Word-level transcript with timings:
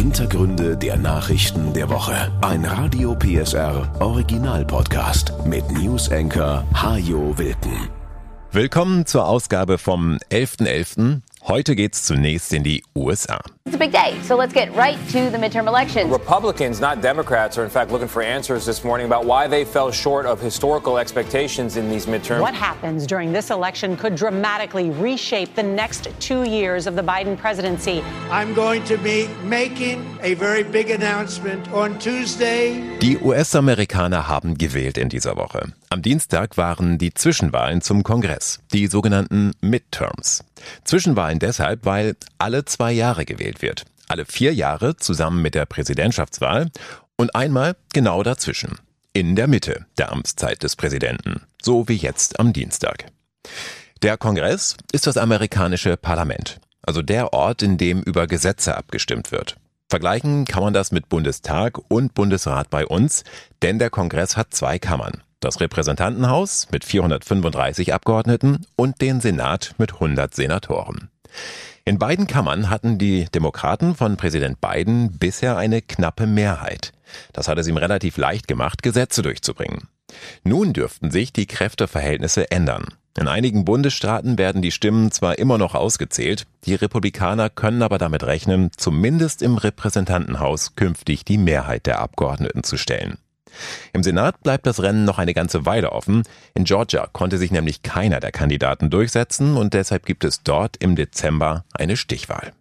Hintergründe 0.00 0.78
der 0.78 0.96
Nachrichten 0.96 1.74
der 1.74 1.90
Woche. 1.90 2.32
Ein 2.40 2.64
Radio 2.64 3.14
PSR 3.14 3.86
Original 4.00 4.64
Podcast 4.64 5.34
mit 5.44 5.70
News 5.72 6.10
Anchor 6.10 6.64
Hajo 6.72 7.36
Wilken. 7.36 7.90
Willkommen 8.50 9.04
zur 9.04 9.26
Ausgabe 9.26 9.76
vom 9.76 10.16
11.11. 10.30 11.20
Heute 11.42 11.76
geht's 11.76 12.04
zunächst 12.04 12.50
in 12.54 12.62
die 12.62 12.82
USA. 12.96 13.40
It's 13.70 13.76
a 13.76 13.78
big 13.78 13.92
day, 13.92 14.20
so 14.22 14.34
let's 14.34 14.52
get 14.52 14.74
right 14.74 14.98
to 15.10 15.30
the 15.30 15.38
midterm 15.38 15.68
elections. 15.68 16.10
Republicans, 16.10 16.80
not 16.80 17.00
Democrats, 17.00 17.56
are 17.56 17.62
in 17.62 17.70
fact 17.70 17.92
looking 17.92 18.08
for 18.08 18.20
answers 18.20 18.66
this 18.66 18.82
morning 18.82 19.06
about 19.06 19.26
why 19.26 19.46
they 19.46 19.64
fell 19.64 19.92
short 19.92 20.26
of 20.26 20.40
historical 20.40 20.98
expectations 20.98 21.76
in 21.76 21.88
these 21.88 22.06
midterms. 22.06 22.40
What 22.40 22.52
happens 22.52 23.06
during 23.06 23.32
this 23.32 23.48
election 23.48 23.96
could 23.96 24.16
dramatically 24.16 24.90
reshape 24.90 25.54
the 25.54 25.62
next 25.62 26.08
two 26.18 26.42
years 26.42 26.88
of 26.88 26.96
the 26.96 27.02
Biden 27.02 27.36
presidency. 27.36 28.02
I'm 28.28 28.54
going 28.54 28.82
to 28.86 28.96
be 28.96 29.28
making 29.44 30.18
a 30.20 30.34
very 30.34 30.64
big 30.64 30.90
announcement 30.90 31.72
on 31.72 31.96
Tuesday. 32.00 32.98
Die 32.98 33.18
US-Amerikaner 33.22 34.26
haben 34.26 34.58
gewählt 34.58 34.98
in 34.98 35.08
dieser 35.08 35.36
Woche. 35.36 35.72
Am 35.90 36.02
Dienstag 36.02 36.56
waren 36.56 36.98
die 36.98 37.14
Zwischenwahlen 37.14 37.82
zum 37.82 38.02
Kongress, 38.02 38.58
die 38.72 38.88
sogenannten 38.88 39.52
Midterms. 39.60 40.44
Zwischenwahlen 40.84 41.38
deshalb, 41.38 41.84
weil 41.84 42.16
alle 42.38 42.64
zwei 42.64 42.92
Jahre 42.92 43.24
gewählt 43.24 43.59
wird. 43.62 43.84
Alle 44.08 44.24
vier 44.24 44.52
Jahre 44.54 44.96
zusammen 44.96 45.42
mit 45.42 45.54
der 45.54 45.66
Präsidentschaftswahl 45.66 46.70
und 47.16 47.34
einmal 47.34 47.76
genau 47.92 48.22
dazwischen. 48.22 48.78
In 49.12 49.36
der 49.36 49.46
Mitte 49.46 49.86
der 49.98 50.12
Amtszeit 50.12 50.62
des 50.62 50.76
Präsidenten. 50.76 51.42
So 51.62 51.88
wie 51.88 51.96
jetzt 51.96 52.38
am 52.40 52.52
Dienstag. 52.52 53.06
Der 54.02 54.16
Kongress 54.16 54.76
ist 54.92 55.06
das 55.06 55.16
amerikanische 55.16 55.96
Parlament. 55.96 56.60
Also 56.82 57.02
der 57.02 57.32
Ort, 57.32 57.62
in 57.62 57.76
dem 57.76 58.02
über 58.02 58.26
Gesetze 58.26 58.76
abgestimmt 58.76 59.32
wird. 59.32 59.56
Vergleichen 59.90 60.44
kann 60.44 60.62
man 60.62 60.72
das 60.72 60.92
mit 60.92 61.08
Bundestag 61.08 61.78
und 61.88 62.14
Bundesrat 62.14 62.70
bei 62.70 62.86
uns, 62.86 63.24
denn 63.60 63.78
der 63.78 63.90
Kongress 63.90 64.36
hat 64.36 64.54
zwei 64.54 64.78
Kammern. 64.78 65.22
Das 65.40 65.60
Repräsentantenhaus 65.60 66.68
mit 66.70 66.84
435 66.84 67.92
Abgeordneten 67.92 68.66
und 68.76 69.00
den 69.00 69.20
Senat 69.20 69.74
mit 69.78 69.94
100 69.94 70.34
Senatoren. 70.34 71.10
In 71.90 71.98
beiden 71.98 72.28
Kammern 72.28 72.70
hatten 72.70 72.98
die 72.98 73.24
Demokraten 73.34 73.96
von 73.96 74.16
Präsident 74.16 74.60
Biden 74.60 75.18
bisher 75.18 75.56
eine 75.56 75.82
knappe 75.82 76.28
Mehrheit. 76.28 76.92
Das 77.32 77.48
hat 77.48 77.58
es 77.58 77.66
ihm 77.66 77.76
relativ 77.76 78.16
leicht 78.16 78.46
gemacht, 78.46 78.84
Gesetze 78.84 79.22
durchzubringen. 79.22 79.88
Nun 80.44 80.72
dürften 80.72 81.10
sich 81.10 81.32
die 81.32 81.46
Kräfteverhältnisse 81.46 82.48
ändern. 82.52 82.94
In 83.18 83.26
einigen 83.26 83.64
Bundesstaaten 83.64 84.38
werden 84.38 84.62
die 84.62 84.70
Stimmen 84.70 85.10
zwar 85.10 85.40
immer 85.40 85.58
noch 85.58 85.74
ausgezählt, 85.74 86.46
die 86.64 86.76
Republikaner 86.76 87.50
können 87.50 87.82
aber 87.82 87.98
damit 87.98 88.22
rechnen, 88.22 88.70
zumindest 88.76 89.42
im 89.42 89.56
Repräsentantenhaus 89.56 90.76
künftig 90.76 91.24
die 91.24 91.38
Mehrheit 91.38 91.86
der 91.86 91.98
Abgeordneten 91.98 92.62
zu 92.62 92.76
stellen. 92.76 93.18
Im 93.92 94.02
Senat 94.02 94.42
bleibt 94.42 94.66
das 94.66 94.82
Rennen 94.82 95.04
noch 95.04 95.18
eine 95.18 95.34
ganze 95.34 95.66
Weile 95.66 95.92
offen. 95.92 96.22
In 96.54 96.64
Georgia 96.64 97.08
konnte 97.12 97.38
sich 97.38 97.50
nämlich 97.50 97.82
keiner 97.82 98.20
der 98.20 98.32
Kandidaten 98.32 98.90
durchsetzen 98.90 99.56
und 99.56 99.74
deshalb 99.74 100.06
gibt 100.06 100.24
es 100.24 100.42
dort 100.42 100.76
im 100.78 100.96
Dezember 100.96 101.64
eine 101.72 101.96
Stichwahl. 101.96 102.52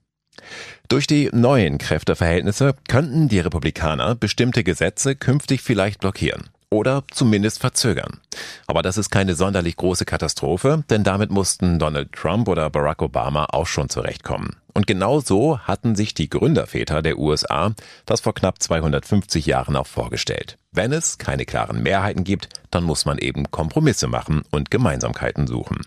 Durch 0.88 1.06
die 1.06 1.30
neuen 1.32 1.78
Kräfteverhältnisse 1.78 2.76
könnten 2.88 3.28
die 3.28 3.40
Republikaner 3.40 4.16
bestimmte 4.16 4.64
Gesetze 4.64 5.16
künftig 5.16 5.62
vielleicht 5.62 6.00
blockieren 6.00 6.50
oder 6.72 7.04
zumindest 7.12 7.60
verzögern. 7.60 8.20
Aber 8.68 8.82
das 8.82 8.98
ist 8.98 9.10
keine 9.10 9.36
sonderlich 9.36 9.76
große 9.76 10.06
Katastrophe, 10.06 10.84
denn 10.90 11.04
damit 11.04 11.32
mussten 11.32 11.80
Donald 11.80 12.12
Trump 12.14 12.48
oder 12.48 12.70
Barack 12.70 13.02
Obama 13.02 13.46
auch 13.52 13.68
schon 13.68 13.90
zurechtkommen. 13.90 14.56
Und 14.80 14.88
genau 14.88 15.20
so 15.20 15.60
hatten 15.60 15.94
sich 15.94 16.14
die 16.14 16.30
Gründerväter 16.30 17.02
der 17.02 17.20
USA 17.20 17.74
das 18.06 18.22
vor 18.22 18.34
knapp 18.34 18.64
250 18.64 19.46
Jahren 19.46 19.76
auch 19.76 19.88
vorgestellt. 19.88 20.58
Wenn 20.72 20.94
es 20.94 21.18
keine 21.18 21.44
klaren 21.44 21.84
Mehrheiten 21.84 22.24
gibt, 22.24 22.48
dann 22.72 22.86
muss 22.86 23.04
man 23.04 23.18
eben 23.18 23.52
Kompromisse 23.52 24.08
machen 24.08 24.44
und 24.52 24.72
Gemeinsamkeiten 24.72 25.48
suchen. 25.48 25.82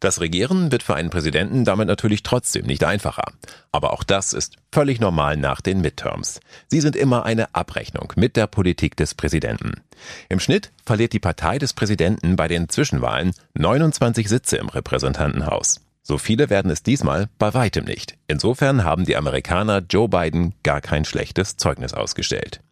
Das 0.00 0.22
Regieren 0.22 0.72
wird 0.72 0.82
für 0.82 0.94
einen 0.94 1.10
Präsidenten 1.10 1.66
damit 1.66 1.86
natürlich 1.86 2.22
trotzdem 2.22 2.64
nicht 2.64 2.82
einfacher. 2.82 3.30
Aber 3.72 3.92
auch 3.92 4.04
das 4.04 4.32
ist 4.32 4.56
völlig 4.72 5.00
normal 5.00 5.36
nach 5.36 5.60
den 5.60 5.82
Midterms. 5.82 6.40
Sie 6.68 6.80
sind 6.80 6.96
immer 6.96 7.26
eine 7.26 7.54
Abrechnung 7.54 8.10
mit 8.16 8.36
der 8.36 8.46
Politik 8.46 8.96
des 8.96 9.14
Präsidenten. 9.14 9.82
Im 10.30 10.40
Schnitt 10.40 10.72
verliert 10.86 11.12
die 11.12 11.20
Partei 11.20 11.58
des 11.58 11.74
Präsidenten 11.74 12.36
bei 12.36 12.48
den 12.48 12.70
Zwischenwahlen 12.70 13.32
29 13.52 14.30
Sitze 14.30 14.56
im 14.56 14.70
Repräsentantenhaus. 14.70 15.82
So 16.10 16.16
viele 16.16 16.48
werden 16.48 16.70
es 16.70 16.82
diesmal 16.82 17.28
bei 17.38 17.52
weitem 17.52 17.84
nicht. 17.84 18.16
Insofern 18.28 18.82
haben 18.82 19.04
die 19.04 19.16
Amerikaner 19.16 19.82
Joe 19.90 20.08
Biden 20.08 20.54
gar 20.62 20.80
kein 20.80 21.04
schlechtes 21.04 21.58
Zeugnis 21.58 21.92
ausgestellt. 21.92 22.62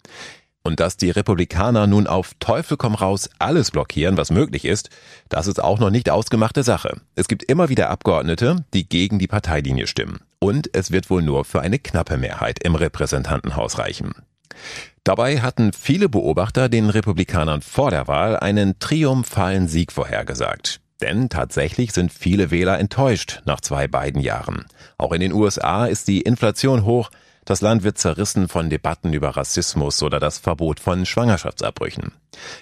Und 0.62 0.80
dass 0.80 0.96
die 0.96 1.10
Republikaner 1.10 1.86
nun 1.86 2.06
auf 2.06 2.32
Teufel 2.40 2.78
komm 2.78 2.94
raus 2.94 3.28
alles 3.38 3.70
blockieren, 3.70 4.16
was 4.16 4.30
möglich 4.30 4.64
ist, 4.64 4.88
das 5.28 5.48
ist 5.48 5.62
auch 5.62 5.78
noch 5.78 5.90
nicht 5.90 6.08
ausgemachte 6.08 6.62
Sache. 6.62 7.00
Es 7.14 7.28
gibt 7.28 7.44
immer 7.44 7.68
wieder 7.68 7.90
Abgeordnete, 7.90 8.64
die 8.72 8.88
gegen 8.88 9.18
die 9.18 9.28
Parteilinie 9.28 9.86
stimmen. 9.86 10.20
Und 10.38 10.74
es 10.74 10.90
wird 10.90 11.10
wohl 11.10 11.22
nur 11.22 11.44
für 11.44 11.60
eine 11.60 11.78
knappe 11.78 12.16
Mehrheit 12.16 12.60
im 12.64 12.74
Repräsentantenhaus 12.74 13.78
reichen. 13.78 14.14
Dabei 15.04 15.42
hatten 15.42 15.74
viele 15.74 16.08
Beobachter 16.08 16.70
den 16.70 16.88
Republikanern 16.88 17.60
vor 17.60 17.90
der 17.90 18.08
Wahl 18.08 18.38
einen 18.38 18.78
triumphalen 18.78 19.68
Sieg 19.68 19.92
vorhergesagt. 19.92 20.80
Denn 21.00 21.28
tatsächlich 21.28 21.92
sind 21.92 22.12
viele 22.12 22.50
Wähler 22.50 22.78
enttäuscht 22.78 23.42
nach 23.44 23.60
zwei 23.60 23.86
beiden 23.86 24.20
Jahren. 24.20 24.64
Auch 24.96 25.12
in 25.12 25.20
den 25.20 25.32
USA 25.32 25.86
ist 25.86 26.08
die 26.08 26.22
Inflation 26.22 26.84
hoch, 26.84 27.10
das 27.46 27.62
Land 27.62 27.84
wird 27.84 27.96
zerrissen 27.96 28.48
von 28.48 28.68
Debatten 28.68 29.12
über 29.12 29.30
Rassismus 29.30 30.02
oder 30.02 30.20
das 30.20 30.38
Verbot 30.38 30.80
von 30.80 31.06
Schwangerschaftsabbrüchen. 31.06 32.12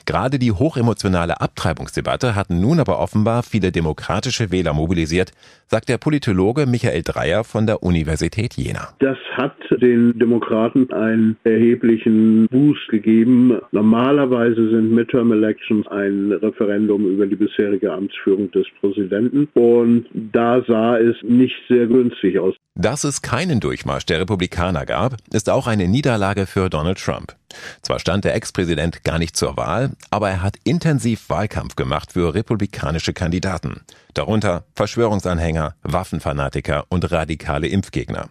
Gerade 0.06 0.38
die 0.38 0.52
hochemotionale 0.52 1.40
Abtreibungsdebatte 1.40 2.34
hat 2.34 2.50
nun 2.50 2.80
aber 2.80 2.98
offenbar 2.98 3.42
viele 3.42 3.72
demokratische 3.72 4.50
Wähler 4.50 4.72
mobilisiert, 4.72 5.32
sagt 5.66 5.88
der 5.88 5.98
Politologe 5.98 6.66
Michael 6.66 7.02
Dreyer 7.02 7.44
von 7.44 7.66
der 7.66 7.82
Universität 7.82 8.54
Jena. 8.54 8.88
Das 9.00 9.16
hat 9.32 9.56
den 9.70 10.18
Demokraten 10.18 10.92
einen 10.92 11.36
erheblichen 11.44 12.46
Boost 12.48 12.88
gegeben. 12.88 13.58
Normalerweise 13.72 14.70
sind 14.70 14.92
Midterm 14.92 15.32
Elections 15.32 15.86
ein 15.88 16.32
Referendum 16.32 17.06
über 17.06 17.26
die 17.26 17.36
bisherige 17.36 17.92
Amtsführung 17.92 18.50
des 18.52 18.66
Präsidenten 18.80 19.48
und 19.54 20.06
da 20.12 20.62
sah 20.66 20.98
es 20.98 21.16
nicht 21.22 21.56
sehr 21.68 21.86
günstig 21.86 22.38
aus. 22.38 22.54
Dass 22.76 23.04
es 23.04 23.22
keinen 23.22 23.60
Durchmarsch 23.60 24.04
der 24.06 24.20
Republikaner 24.20 24.73
gab, 24.82 25.16
ist 25.32 25.48
auch 25.48 25.68
eine 25.68 25.86
Niederlage 25.86 26.46
für 26.46 26.68
Donald 26.68 26.98
Trump. 26.98 27.36
Zwar 27.82 28.00
stand 28.00 28.24
der 28.24 28.34
Ex-Präsident 28.34 29.04
gar 29.04 29.20
nicht 29.20 29.36
zur 29.36 29.56
Wahl, 29.56 29.92
aber 30.10 30.30
er 30.30 30.42
hat 30.42 30.56
intensiv 30.64 31.28
Wahlkampf 31.28 31.76
gemacht 31.76 32.12
für 32.12 32.34
republikanische 32.34 33.12
Kandidaten, 33.12 33.82
darunter 34.14 34.64
Verschwörungsanhänger, 34.74 35.76
Waffenfanatiker 35.82 36.86
und 36.88 37.10
radikale 37.12 37.68
Impfgegner. 37.68 38.28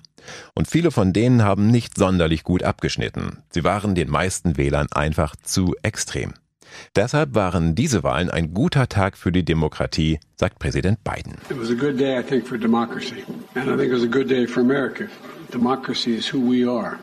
Und 0.53 0.67
viele 0.67 0.91
von 0.91 1.13
denen 1.13 1.43
haben 1.43 1.67
nicht 1.67 1.97
sonderlich 1.97 2.43
gut 2.43 2.63
abgeschnitten. 2.63 3.43
Sie 3.49 3.63
waren 3.63 3.95
den 3.95 4.09
meisten 4.09 4.57
Wählern 4.57 4.87
einfach 4.91 5.35
zu 5.41 5.75
extrem. 5.83 6.33
Deshalb 6.95 7.35
waren 7.35 7.75
diese 7.75 8.03
Wahlen 8.03 8.29
ein 8.29 8.53
guter 8.53 8.87
Tag 8.89 9.17
für 9.17 9.31
die 9.31 9.45
Demokratie, 9.45 10.19
sagt 10.35 10.59
Präsident 10.59 11.03
Biden. 11.03 11.35
Day, 14.25 14.47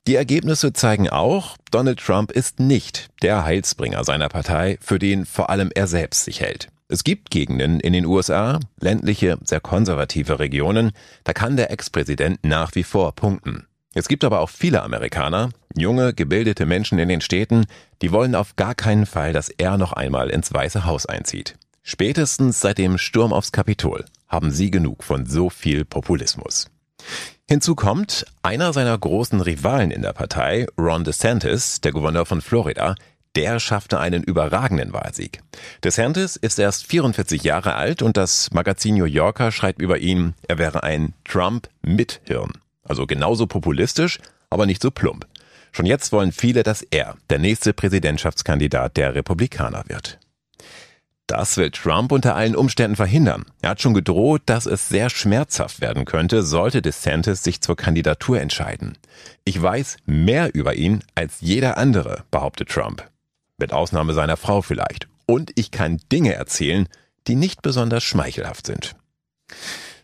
Die 0.06 0.14
Ergebnisse 0.14 0.72
zeigen 0.72 1.08
auch, 1.08 1.56
Donald 1.70 2.00
Trump 2.00 2.32
ist 2.32 2.60
nicht 2.60 3.08
der 3.22 3.44
Heilsbringer 3.44 4.04
seiner 4.04 4.28
Partei, 4.28 4.78
für 4.80 4.98
den 4.98 5.26
vor 5.26 5.50
allem 5.50 5.70
er 5.74 5.86
selbst 5.86 6.24
sich 6.24 6.40
hält. 6.40 6.68
Es 6.88 7.04
gibt 7.04 7.30
Gegenden 7.30 7.78
in 7.78 7.92
den 7.92 8.04
USA, 8.04 8.58
ländliche, 8.80 9.38
sehr 9.44 9.60
konservative 9.60 10.40
Regionen, 10.40 10.90
da 11.22 11.32
kann 11.32 11.56
der 11.56 11.70
Ex-Präsident 11.70 12.40
nach 12.42 12.74
wie 12.74 12.82
vor 12.82 13.14
punkten. 13.14 13.66
Es 13.94 14.08
gibt 14.08 14.24
aber 14.24 14.40
auch 14.40 14.50
viele 14.50 14.82
Amerikaner, 14.82 15.50
junge, 15.76 16.14
gebildete 16.14 16.66
Menschen 16.66 16.98
in 16.98 17.08
den 17.08 17.20
Städten, 17.20 17.66
die 18.02 18.12
wollen 18.12 18.34
auf 18.34 18.56
gar 18.56 18.74
keinen 18.74 19.06
Fall, 19.06 19.32
dass 19.32 19.50
er 19.50 19.78
noch 19.78 19.92
einmal 19.92 20.30
ins 20.30 20.52
Weiße 20.52 20.84
Haus 20.84 21.06
einzieht. 21.06 21.56
Spätestens 21.82 22.60
seit 22.60 22.78
dem 22.78 22.98
Sturm 22.98 23.32
aufs 23.32 23.52
Kapitol 23.52 24.04
haben 24.28 24.50
sie 24.50 24.70
genug 24.70 25.02
von 25.02 25.26
so 25.26 25.50
viel 25.50 25.84
Populismus. 25.84 26.70
Hinzu 27.52 27.74
kommt, 27.74 28.26
einer 28.44 28.72
seiner 28.72 28.96
großen 28.96 29.40
Rivalen 29.40 29.90
in 29.90 30.02
der 30.02 30.12
Partei, 30.12 30.68
Ron 30.78 31.02
DeSantis, 31.02 31.80
der 31.80 31.90
Gouverneur 31.90 32.24
von 32.24 32.42
Florida, 32.42 32.94
der 33.34 33.58
schaffte 33.58 33.98
einen 33.98 34.22
überragenden 34.22 34.92
Wahlsieg. 34.92 35.40
DeSantis 35.82 36.36
ist 36.36 36.60
erst 36.60 36.86
44 36.86 37.42
Jahre 37.42 37.74
alt 37.74 38.02
und 38.02 38.16
das 38.16 38.52
Magazin 38.52 38.94
New 38.94 39.04
Yorker 39.04 39.50
schreibt 39.50 39.82
über 39.82 39.98
ihn, 39.98 40.34
er 40.46 40.58
wäre 40.58 40.84
ein 40.84 41.12
Trump 41.24 41.68
mit 41.82 42.20
Hirn. 42.22 42.52
Also 42.84 43.04
genauso 43.08 43.48
populistisch, 43.48 44.20
aber 44.48 44.64
nicht 44.64 44.80
so 44.80 44.92
plump. 44.92 45.26
Schon 45.72 45.86
jetzt 45.86 46.12
wollen 46.12 46.30
viele, 46.30 46.62
dass 46.62 46.82
er 46.82 47.16
der 47.30 47.40
nächste 47.40 47.72
Präsidentschaftskandidat 47.72 48.96
der 48.96 49.16
Republikaner 49.16 49.82
wird. 49.88 50.20
Das 51.30 51.56
will 51.56 51.70
Trump 51.70 52.10
unter 52.10 52.34
allen 52.34 52.56
Umständen 52.56 52.96
verhindern. 52.96 53.44
Er 53.62 53.70
hat 53.70 53.80
schon 53.80 53.94
gedroht, 53.94 54.42
dass 54.46 54.66
es 54.66 54.88
sehr 54.88 55.10
schmerzhaft 55.10 55.80
werden 55.80 56.04
könnte, 56.04 56.42
sollte 56.42 56.82
DeSantis 56.82 57.44
sich 57.44 57.60
zur 57.60 57.76
Kandidatur 57.76 58.40
entscheiden. 58.40 58.98
Ich 59.44 59.62
weiß 59.62 59.98
mehr 60.06 60.52
über 60.56 60.74
ihn 60.74 61.04
als 61.14 61.36
jeder 61.38 61.78
andere, 61.78 62.24
behauptet 62.32 62.68
Trump. 62.68 63.08
Mit 63.58 63.72
Ausnahme 63.72 64.12
seiner 64.12 64.36
Frau 64.36 64.60
vielleicht. 64.60 65.06
Und 65.24 65.52
ich 65.54 65.70
kann 65.70 66.00
Dinge 66.10 66.34
erzählen, 66.34 66.88
die 67.28 67.36
nicht 67.36 67.62
besonders 67.62 68.02
schmeichelhaft 68.02 68.66
sind. 68.66 68.96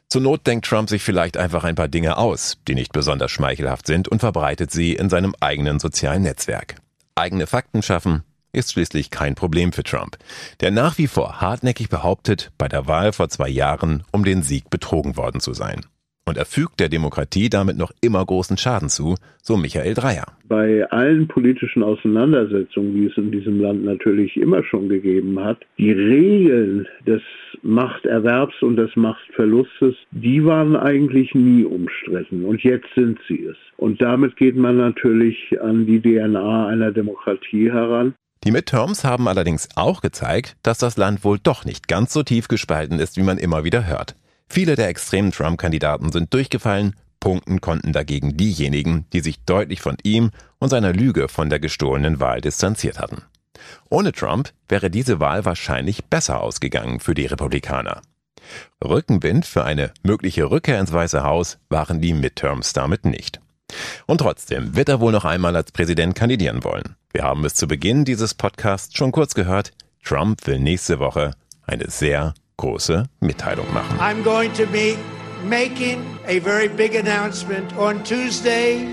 Zur 0.08 0.20
Not 0.20 0.46
denkt 0.46 0.66
Trump 0.66 0.88
sich 0.88 1.02
vielleicht 1.02 1.38
einfach 1.38 1.64
ein 1.64 1.74
paar 1.74 1.88
Dinge 1.88 2.18
aus, 2.18 2.58
die 2.68 2.76
nicht 2.76 2.92
besonders 2.92 3.32
schmeichelhaft 3.32 3.88
sind 3.88 4.06
und 4.06 4.20
verbreitet 4.20 4.70
sie 4.70 4.92
in 4.92 5.10
seinem 5.10 5.34
eigenen 5.40 5.80
sozialen 5.80 6.22
Netzwerk. 6.22 6.76
Eigene 7.16 7.48
Fakten 7.48 7.82
schaffen 7.82 8.22
ist 8.56 8.72
schließlich 8.72 9.10
kein 9.10 9.34
Problem 9.34 9.72
für 9.72 9.84
Trump, 9.84 10.16
der 10.60 10.70
nach 10.70 10.98
wie 10.98 11.06
vor 11.06 11.40
hartnäckig 11.40 11.88
behauptet, 11.88 12.50
bei 12.58 12.68
der 12.68 12.86
Wahl 12.88 13.12
vor 13.12 13.28
zwei 13.28 13.48
Jahren 13.48 14.02
um 14.12 14.24
den 14.24 14.42
Sieg 14.42 14.70
betrogen 14.70 15.16
worden 15.16 15.40
zu 15.40 15.52
sein. 15.52 15.82
Und 16.28 16.36
er 16.36 16.44
fügt 16.44 16.80
der 16.80 16.88
Demokratie 16.88 17.48
damit 17.48 17.78
noch 17.78 17.92
immer 18.00 18.24
großen 18.24 18.56
Schaden 18.56 18.88
zu, 18.88 19.14
so 19.40 19.56
Michael 19.56 19.94
Dreier. 19.94 20.26
Bei 20.48 20.84
allen 20.90 21.28
politischen 21.28 21.84
Auseinandersetzungen, 21.84 22.94
die 22.94 23.06
es 23.06 23.16
in 23.16 23.30
diesem 23.30 23.60
Land 23.60 23.84
natürlich 23.84 24.36
immer 24.36 24.64
schon 24.64 24.88
gegeben 24.88 25.38
hat, 25.38 25.58
die 25.78 25.92
Regeln 25.92 26.88
des 27.06 27.22
Machterwerbs 27.62 28.60
und 28.62 28.74
des 28.74 28.96
Machtverlustes, 28.96 29.94
die 30.10 30.44
waren 30.44 30.74
eigentlich 30.74 31.32
nie 31.36 31.62
umstritten. 31.62 32.44
Und 32.44 32.60
jetzt 32.64 32.88
sind 32.96 33.20
sie 33.28 33.44
es. 33.44 33.56
Und 33.76 34.02
damit 34.02 34.36
geht 34.36 34.56
man 34.56 34.78
natürlich 34.78 35.56
an 35.60 35.86
die 35.86 36.00
DNA 36.00 36.66
einer 36.66 36.90
Demokratie 36.90 37.70
heran. 37.70 38.14
Die 38.44 38.50
Midterms 38.52 39.04
haben 39.04 39.28
allerdings 39.28 39.68
auch 39.74 40.00
gezeigt, 40.00 40.56
dass 40.62 40.78
das 40.78 40.96
Land 40.96 41.24
wohl 41.24 41.38
doch 41.38 41.64
nicht 41.64 41.88
ganz 41.88 42.12
so 42.12 42.22
tief 42.22 42.48
gespalten 42.48 43.00
ist, 43.00 43.16
wie 43.16 43.22
man 43.22 43.38
immer 43.38 43.64
wieder 43.64 43.86
hört. 43.86 44.14
Viele 44.48 44.76
der 44.76 44.88
extremen 44.88 45.32
Trump-Kandidaten 45.32 46.12
sind 46.12 46.32
durchgefallen, 46.32 46.94
punkten 47.18 47.60
konnten 47.60 47.92
dagegen 47.92 48.36
diejenigen, 48.36 49.06
die 49.12 49.20
sich 49.20 49.40
deutlich 49.44 49.80
von 49.80 49.96
ihm 50.02 50.30
und 50.58 50.68
seiner 50.68 50.92
Lüge 50.92 51.28
von 51.28 51.50
der 51.50 51.58
gestohlenen 51.58 52.20
Wahl 52.20 52.40
distanziert 52.40 53.00
hatten. 53.00 53.22
Ohne 53.88 54.12
Trump 54.12 54.52
wäre 54.68 54.90
diese 54.90 55.18
Wahl 55.18 55.44
wahrscheinlich 55.44 56.04
besser 56.04 56.40
ausgegangen 56.40 57.00
für 57.00 57.14
die 57.14 57.26
Republikaner. 57.26 58.02
Rückenwind 58.84 59.44
für 59.44 59.64
eine 59.64 59.92
mögliche 60.02 60.50
Rückkehr 60.50 60.78
ins 60.78 60.92
Weiße 60.92 61.24
Haus 61.24 61.58
waren 61.68 62.00
die 62.00 62.12
Midterms 62.12 62.72
damit 62.72 63.04
nicht. 63.04 63.40
Und 64.06 64.18
trotzdem 64.18 64.76
wird 64.76 64.88
er 64.88 65.00
wohl 65.00 65.12
noch 65.12 65.24
einmal 65.24 65.56
als 65.56 65.72
Präsident 65.72 66.14
kandidieren 66.14 66.64
wollen. 66.64 66.96
Wir 67.12 67.24
haben 67.24 67.44
es 67.44 67.54
zu 67.54 67.66
Beginn 67.66 68.04
dieses 68.04 68.34
Podcasts 68.34 68.96
schon 68.96 69.12
kurz 69.12 69.34
gehört. 69.34 69.72
Trump 70.04 70.46
will 70.46 70.60
nächste 70.60 70.98
Woche 70.98 71.32
eine 71.66 71.90
sehr 71.90 72.34
große 72.56 73.08
Mitteilung 73.20 73.72
machen. 73.72 73.98
I'm 73.98 74.22
going 74.22 74.52
to 74.54 74.66
be 74.66 74.96
making 75.44 76.04
a 76.26 76.38
very 76.40 76.68
big 76.68 76.94
announcement 76.94 77.76
on 77.76 78.02
Tuesday, 78.04 78.86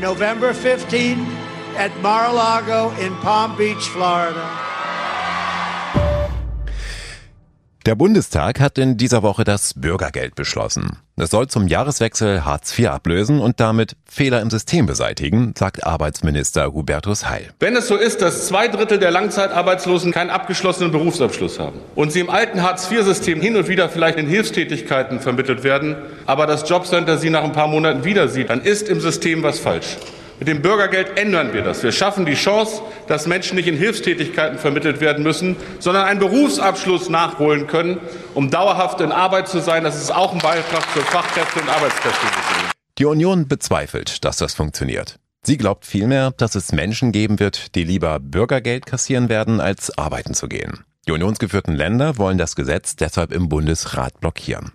November 0.00 0.54
15 0.54 1.26
at 1.76 1.90
Mar-a-Lago 2.02 2.92
in 3.04 3.14
Palm 3.16 3.56
Beach, 3.56 3.88
Florida. 3.90 4.48
Der 7.86 7.94
Bundestag 7.94 8.60
hat 8.60 8.76
in 8.76 8.98
dieser 8.98 9.22
Woche 9.22 9.42
das 9.42 9.72
Bürgergeld 9.72 10.34
beschlossen. 10.34 10.98
Es 11.16 11.30
soll 11.30 11.48
zum 11.48 11.66
Jahreswechsel 11.66 12.44
Hartz 12.44 12.78
IV 12.78 12.88
ablösen 12.88 13.40
und 13.40 13.58
damit 13.58 13.96
Fehler 14.04 14.42
im 14.42 14.50
System 14.50 14.84
beseitigen, 14.84 15.54
sagt 15.56 15.86
Arbeitsminister 15.86 16.74
Hubertus 16.74 17.26
Heil. 17.26 17.48
Wenn 17.58 17.74
es 17.74 17.88
so 17.88 17.96
ist, 17.96 18.20
dass 18.20 18.46
zwei 18.48 18.68
Drittel 18.68 18.98
der 18.98 19.10
Langzeitarbeitslosen 19.10 20.12
keinen 20.12 20.28
abgeschlossenen 20.28 20.92
Berufsabschluss 20.92 21.58
haben 21.58 21.80
und 21.94 22.12
sie 22.12 22.20
im 22.20 22.28
alten 22.28 22.62
Hartz-IV-System 22.62 23.40
hin 23.40 23.56
und 23.56 23.66
wieder 23.68 23.88
vielleicht 23.88 24.18
in 24.18 24.26
Hilfstätigkeiten 24.26 25.18
vermittelt 25.18 25.64
werden, 25.64 25.96
aber 26.26 26.46
das 26.46 26.68
Jobcenter 26.68 27.16
sie 27.16 27.30
nach 27.30 27.44
ein 27.44 27.52
paar 27.52 27.68
Monaten 27.68 28.04
wieder 28.04 28.28
sieht, 28.28 28.50
dann 28.50 28.60
ist 28.60 28.90
im 28.90 29.00
System 29.00 29.42
was 29.42 29.58
falsch. 29.58 29.96
Mit 30.40 30.48
dem 30.48 30.62
Bürgergeld 30.62 31.18
ändern 31.18 31.52
wir 31.52 31.60
das. 31.60 31.82
Wir 31.82 31.92
schaffen 31.92 32.24
die 32.24 32.34
Chance, 32.34 32.80
dass 33.06 33.26
Menschen 33.26 33.56
nicht 33.56 33.68
in 33.68 33.76
Hilfstätigkeiten 33.76 34.58
vermittelt 34.58 35.02
werden 35.02 35.22
müssen, 35.22 35.54
sondern 35.80 36.06
einen 36.06 36.18
Berufsabschluss 36.18 37.10
nachholen 37.10 37.66
können, 37.66 38.00
um 38.32 38.50
dauerhaft 38.50 39.02
in 39.02 39.12
Arbeit 39.12 39.48
zu 39.48 39.60
sein. 39.60 39.84
Das 39.84 40.00
ist 40.00 40.10
auch 40.10 40.32
ein 40.32 40.38
Beitrag 40.38 40.82
zur 40.94 41.02
Fachkräfte- 41.02 41.60
und 41.60 41.68
Arbeitskräfteentwicklung. 41.68 42.70
Die 42.96 43.04
Union 43.04 43.48
bezweifelt, 43.48 44.24
dass 44.24 44.38
das 44.38 44.54
funktioniert. 44.54 45.16
Sie 45.42 45.58
glaubt 45.58 45.84
vielmehr, 45.84 46.30
dass 46.30 46.54
es 46.54 46.72
Menschen 46.72 47.12
geben 47.12 47.38
wird, 47.38 47.74
die 47.74 47.84
lieber 47.84 48.18
Bürgergeld 48.18 48.86
kassieren 48.86 49.28
werden, 49.28 49.60
als 49.60 49.96
arbeiten 49.98 50.32
zu 50.32 50.48
gehen. 50.48 50.84
Die 51.06 51.12
unionsgeführten 51.12 51.74
Länder 51.74 52.16
wollen 52.16 52.38
das 52.38 52.56
Gesetz 52.56 52.96
deshalb 52.96 53.32
im 53.32 53.50
Bundesrat 53.50 54.20
blockieren. 54.20 54.72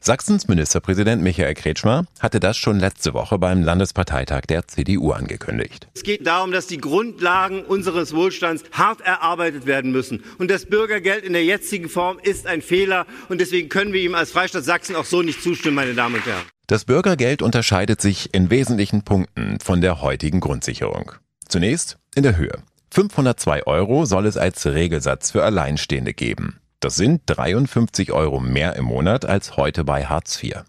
Sachsens 0.00 0.48
Ministerpräsident 0.48 1.22
Michael 1.22 1.54
Kretschmer 1.54 2.06
hatte 2.20 2.40
das 2.40 2.56
schon 2.56 2.78
letzte 2.78 3.14
Woche 3.14 3.38
beim 3.38 3.62
Landesparteitag 3.62 4.42
der 4.42 4.66
CDU 4.66 5.12
angekündigt. 5.12 5.88
Es 5.94 6.02
geht 6.02 6.26
darum, 6.26 6.52
dass 6.52 6.66
die 6.66 6.78
Grundlagen 6.78 7.64
unseres 7.64 8.14
Wohlstands 8.14 8.64
hart 8.72 9.00
erarbeitet 9.00 9.66
werden 9.66 9.92
müssen. 9.92 10.22
Und 10.38 10.50
das 10.50 10.66
Bürgergeld 10.66 11.24
in 11.24 11.32
der 11.32 11.44
jetzigen 11.44 11.88
Form 11.88 12.18
ist 12.22 12.46
ein 12.46 12.62
Fehler. 12.62 13.06
Und 13.28 13.40
deswegen 13.40 13.68
können 13.68 13.92
wir 13.92 14.00
ihm 14.00 14.14
als 14.14 14.30
Freistaat 14.30 14.64
Sachsen 14.64 14.96
auch 14.96 15.04
so 15.04 15.22
nicht 15.22 15.42
zustimmen, 15.42 15.76
meine 15.76 15.94
Damen 15.94 16.16
und 16.16 16.26
Herren. 16.26 16.44
Das 16.66 16.84
Bürgergeld 16.84 17.40
unterscheidet 17.40 18.00
sich 18.00 18.34
in 18.34 18.50
wesentlichen 18.50 19.02
Punkten 19.02 19.58
von 19.58 19.80
der 19.80 20.02
heutigen 20.02 20.40
Grundsicherung. 20.40 21.12
Zunächst 21.48 21.96
in 22.14 22.22
der 22.22 22.36
Höhe. 22.36 22.62
502 22.90 23.66
Euro 23.66 24.04
soll 24.04 24.26
es 24.26 24.36
als 24.36 24.66
Regelsatz 24.66 25.30
für 25.30 25.44
Alleinstehende 25.44 26.14
geben. 26.14 26.60
Das 26.80 26.94
sind 26.94 27.22
53 27.26 28.12
Euro 28.12 28.38
mehr 28.38 28.76
im 28.76 28.84
Monat 28.84 29.24
als 29.24 29.56
heute 29.56 29.82
bei 29.82 30.06
Hartz 30.06 30.40
IV. 30.42 30.62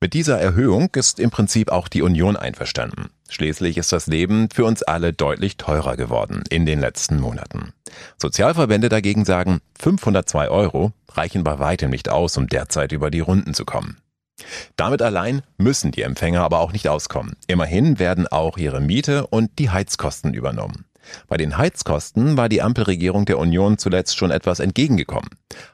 Mit 0.00 0.14
dieser 0.14 0.40
Erhöhung 0.40 0.88
ist 0.94 1.20
im 1.20 1.30
Prinzip 1.30 1.70
auch 1.70 1.88
die 1.88 2.00
Union 2.00 2.36
einverstanden. 2.36 3.10
Schließlich 3.28 3.76
ist 3.76 3.92
das 3.92 4.06
Leben 4.06 4.48
für 4.52 4.64
uns 4.64 4.82
alle 4.82 5.12
deutlich 5.12 5.58
teurer 5.58 5.96
geworden 5.96 6.44
in 6.48 6.64
den 6.64 6.80
letzten 6.80 7.20
Monaten. 7.20 7.72
Sozialverbände 8.16 8.88
dagegen 8.88 9.24
sagen, 9.24 9.60
502 9.78 10.48
Euro 10.48 10.92
reichen 11.12 11.44
bei 11.44 11.58
weitem 11.58 11.90
nicht 11.90 12.08
aus, 12.08 12.36
um 12.38 12.48
derzeit 12.48 12.92
über 12.92 13.10
die 13.10 13.20
Runden 13.20 13.52
zu 13.52 13.64
kommen. 13.64 13.98
Damit 14.76 15.02
allein 15.02 15.42
müssen 15.58 15.92
die 15.92 16.02
Empfänger 16.02 16.42
aber 16.42 16.60
auch 16.60 16.72
nicht 16.72 16.88
auskommen. 16.88 17.36
Immerhin 17.46 17.98
werden 17.98 18.26
auch 18.26 18.56
ihre 18.56 18.80
Miete 18.80 19.26
und 19.26 19.58
die 19.58 19.70
Heizkosten 19.70 20.34
übernommen. 20.34 20.86
Bei 21.28 21.36
den 21.36 21.58
Heizkosten 21.58 22.36
war 22.36 22.48
die 22.48 22.62
Ampelregierung 22.62 23.24
der 23.24 23.38
Union 23.38 23.78
zuletzt 23.78 24.16
schon 24.16 24.30
etwas 24.30 24.60
entgegengekommen. 24.60 25.30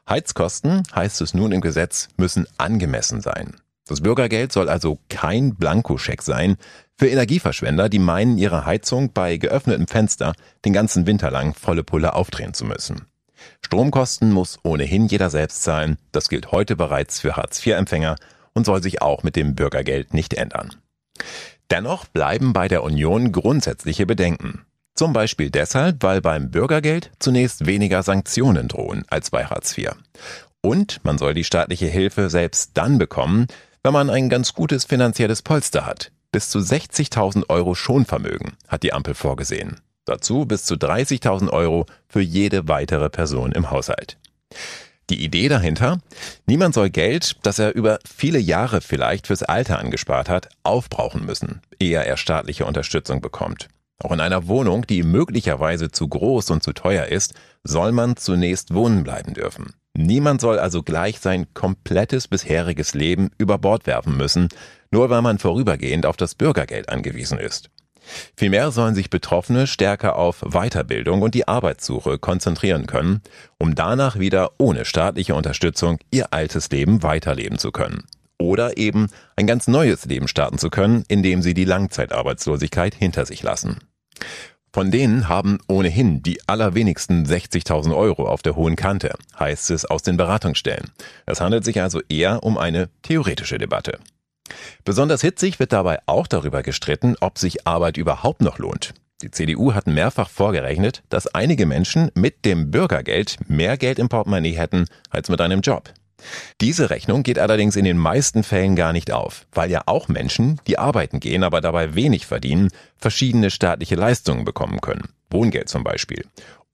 Heizkosten, 0.09 0.83
heißt 0.95 1.21
es 1.21 1.35
nun 1.35 1.53
im 1.53 1.61
Gesetz, 1.61 2.09
müssen 2.17 2.47
angemessen 2.59 3.21
sein. 3.21 3.57
Das 3.87 4.03
Bürgergeld 4.03 4.53
soll 4.53 4.69
also 4.69 4.99
kein 5.09 5.57
Blankoscheck 5.57 6.23
sein 6.23 6.57
für 6.97 7.09
Energieverschwender, 7.09 7.89
die 7.89 7.99
meinen, 7.99 8.39
ihre 8.39 8.65
Heizung 8.65 9.13
bei 9.13 9.37
geöffnetem 9.37 9.89
Fenster 9.89 10.33
den 10.65 10.73
ganzen 10.73 11.07
Winter 11.07 11.31
lang 11.31 11.55
volle 11.55 11.83
Pulle 11.83 12.15
aufdrehen 12.15 12.55
zu 12.55 12.65
müssen. 12.65 13.07
Stromkosten 13.63 14.33
muss 14.33 14.59
ohnehin 14.63 15.07
jeder 15.07 15.31
selbst 15.31 15.63
zahlen. 15.63 15.97
Das 16.13 16.29
gilt 16.29 16.53
heute 16.53 16.77
bereits 16.77 17.21
für 17.21 17.37
Hartz-IV-Empfänger 17.37 18.17
und 18.55 18.65
soll 18.65 18.83
sich 18.83 19.03
auch 19.03 19.23
mit 19.23 19.35
dem 19.35 19.55
Bürgergeld 19.55 20.15
nicht 20.15 20.35
ändern. 20.35 20.77
Dennoch 21.71 22.07
bleiben 22.07 22.53
bei 22.53 22.69
der 22.69 22.83
Union 22.83 23.33
grundsätzliche 23.33 24.07
Bedenken. 24.07 24.65
Zum 25.01 25.15
Beispiel 25.15 25.49
deshalb, 25.49 26.03
weil 26.03 26.21
beim 26.21 26.51
Bürgergeld 26.51 27.11
zunächst 27.21 27.65
weniger 27.65 28.03
Sanktionen 28.03 28.69
drohen 28.69 29.07
als 29.09 29.31
bei 29.31 29.47
Hartz 29.47 29.79
IV. 29.79 29.93
Und 30.61 31.03
man 31.05 31.17
soll 31.17 31.33
die 31.33 31.45
staatliche 31.45 31.87
Hilfe 31.87 32.29
selbst 32.29 32.73
dann 32.75 32.99
bekommen, 32.99 33.47
wenn 33.83 33.95
man 33.95 34.11
ein 34.11 34.29
ganz 34.29 34.53
gutes 34.53 34.85
finanzielles 34.85 35.41
Polster 35.41 35.87
hat. 35.87 36.13
Bis 36.33 36.51
zu 36.51 36.59
60.000 36.59 37.49
Euro 37.49 37.75
Schonvermögen 37.75 38.59
hat 38.69 38.83
die 38.83 38.93
Ampel 38.93 39.15
vorgesehen. 39.15 39.81
Dazu 40.05 40.45
bis 40.45 40.67
zu 40.67 40.75
30.000 40.75 41.49
Euro 41.49 41.87
für 42.07 42.21
jede 42.21 42.69
weitere 42.69 43.09
Person 43.09 43.53
im 43.53 43.71
Haushalt. 43.71 44.19
Die 45.09 45.25
Idee 45.25 45.49
dahinter? 45.49 46.01
Niemand 46.45 46.75
soll 46.75 46.91
Geld, 46.91 47.37
das 47.43 47.59
er 47.59 47.75
über 47.75 48.01
viele 48.05 48.39
Jahre 48.39 48.83
vielleicht 48.83 49.29
fürs 49.29 49.45
Alter 49.45 49.79
angespart 49.79 50.29
hat, 50.29 50.51
aufbrauchen 50.63 51.25
müssen, 51.25 51.63
ehe 51.79 52.05
er 52.05 52.19
staatliche 52.19 52.67
Unterstützung 52.67 53.23
bekommt. 53.23 53.71
Auch 54.03 54.13
in 54.13 54.21
einer 54.21 54.49
Wohnung, 54.49 54.87
die 54.87 55.03
möglicherweise 55.03 55.91
zu 55.91 56.09
groß 56.09 56.51
und 56.51 56.63
zu 56.63 56.73
teuer 56.73 57.07
ist, 57.07 57.35
soll 57.65 57.93
man 57.93 58.17
zunächst 58.17 58.75
wohnen 58.75 59.05
bleiben 59.05 59.35
dürfen. 59.35 59.75
Niemand 59.95 60.41
soll 60.41 60.59
also 60.59 60.83
gleich 60.83 61.21
sein 61.21 61.53
komplettes 61.53 62.27
bisheriges 62.27 62.95
Leben 62.95 63.31
über 63.37 63.59
Bord 63.59 63.87
werfen 63.87 64.17
müssen, 64.17 64.49
nur 64.91 65.11
weil 65.11 65.21
man 65.21 65.39
vorübergehend 65.39 66.07
auf 66.07 66.17
das 66.17 66.35
Bürgergeld 66.35 66.89
angewiesen 66.89 67.39
ist. 67.39 67.71
Vielmehr 68.37 68.71
sollen 68.71 68.95
sich 68.95 69.11
Betroffene 69.11 69.67
stärker 69.67 70.17
auf 70.17 70.41
Weiterbildung 70.41 71.21
und 71.21 71.35
die 71.35 71.47
Arbeitssuche 71.47 72.19
konzentrieren 72.19 72.87
können, 72.87 73.21
um 73.59 73.75
danach 73.75 74.19
wieder 74.19 74.53
ohne 74.59 74.87
staatliche 74.87 75.35
Unterstützung 75.35 75.99
ihr 76.11 76.33
altes 76.33 76.71
Leben 76.71 77.03
weiterleben 77.03 77.59
zu 77.59 77.71
können 77.71 78.05
oder 78.41 78.79
eben 78.79 79.09
ein 79.37 79.47
ganz 79.47 79.69
neues 79.69 80.07
Leben 80.07 80.27
starten 80.27 80.59
zu 80.59 80.71
können, 80.71 81.05
indem 81.09 81.43
sie 81.43 81.55
die 81.55 81.65
Langzeitarbeitslosigkeit 81.65 82.95
hinter 82.95 83.27
sich 83.27 83.43
lassen. 83.43 83.79
Von 84.73 84.93
denen 84.93 85.29
haben 85.29 85.59
ohnehin 85.67 86.23
die 86.23 86.41
allerwenigsten 86.47 87.27
60.000 87.27 87.97
Euro 87.97 88.29
auf 88.29 88.43
der 88.43 88.55
hohen 88.55 88.77
Kante, 88.77 89.15
heißt 89.39 89.71
es 89.71 89.85
aus 89.85 90.03
den 90.03 90.17
Beratungsstellen. 90.17 90.91
Es 91.27 91.41
handelt 91.41 91.65
sich 91.65 91.81
also 91.81 92.01
eher 92.09 92.45
um 92.45 92.57
eine 92.57 92.89
theoretische 93.03 93.59
Debatte. 93.59 93.99
Besonders 94.85 95.23
hitzig 95.23 95.59
wird 95.59 95.73
dabei 95.73 95.99
auch 96.07 96.27
darüber 96.27 96.63
gestritten, 96.63 97.17
ob 97.21 97.39
sich 97.39 97.67
Arbeit 97.67 97.97
überhaupt 97.97 98.43
noch 98.43 98.59
lohnt. 98.59 98.95
Die 99.23 99.31
CDU 99.31 99.75
hat 99.75 99.87
mehrfach 99.87 100.31
vorgerechnet, 100.31 101.03
dass 101.09 101.27
einige 101.27 101.67
Menschen 101.67 102.11
mit 102.15 102.45
dem 102.45 102.71
Bürgergeld 102.71 103.37
mehr 103.49 103.77
Geld 103.77 103.99
im 103.99 104.09
Portemonnaie 104.09 104.57
hätten 104.57 104.87
als 105.11 105.29
mit 105.29 105.41
einem 105.41 105.61
Job. 105.61 105.93
Diese 106.61 106.91
Rechnung 106.91 107.23
geht 107.23 107.39
allerdings 107.39 107.77
in 107.77 107.85
den 107.85 107.99
meisten 107.99 108.43
Fällen 108.43 108.77
gar 108.77 108.93
nicht 108.93 109.13
auf, 109.13 109.47
weil 109.53 109.71
ja 109.71 109.83
auch 109.87 110.09
Menschen, 110.09 110.61
die 110.67 110.79
arbeiten 110.79 111.21
gehen, 111.21 111.45
aber 111.45 111.61
dabei 111.61 111.95
wenig 111.95 112.27
verdienen, 112.27 112.69
verschiedene 112.97 113.51
staatliche 113.51 113.95
Leistungen 113.95 114.45
bekommen 114.45 114.81
können. 114.81 115.09
Wohngeld 115.31 115.69
zum 115.69 115.85
Beispiel. 115.85 116.25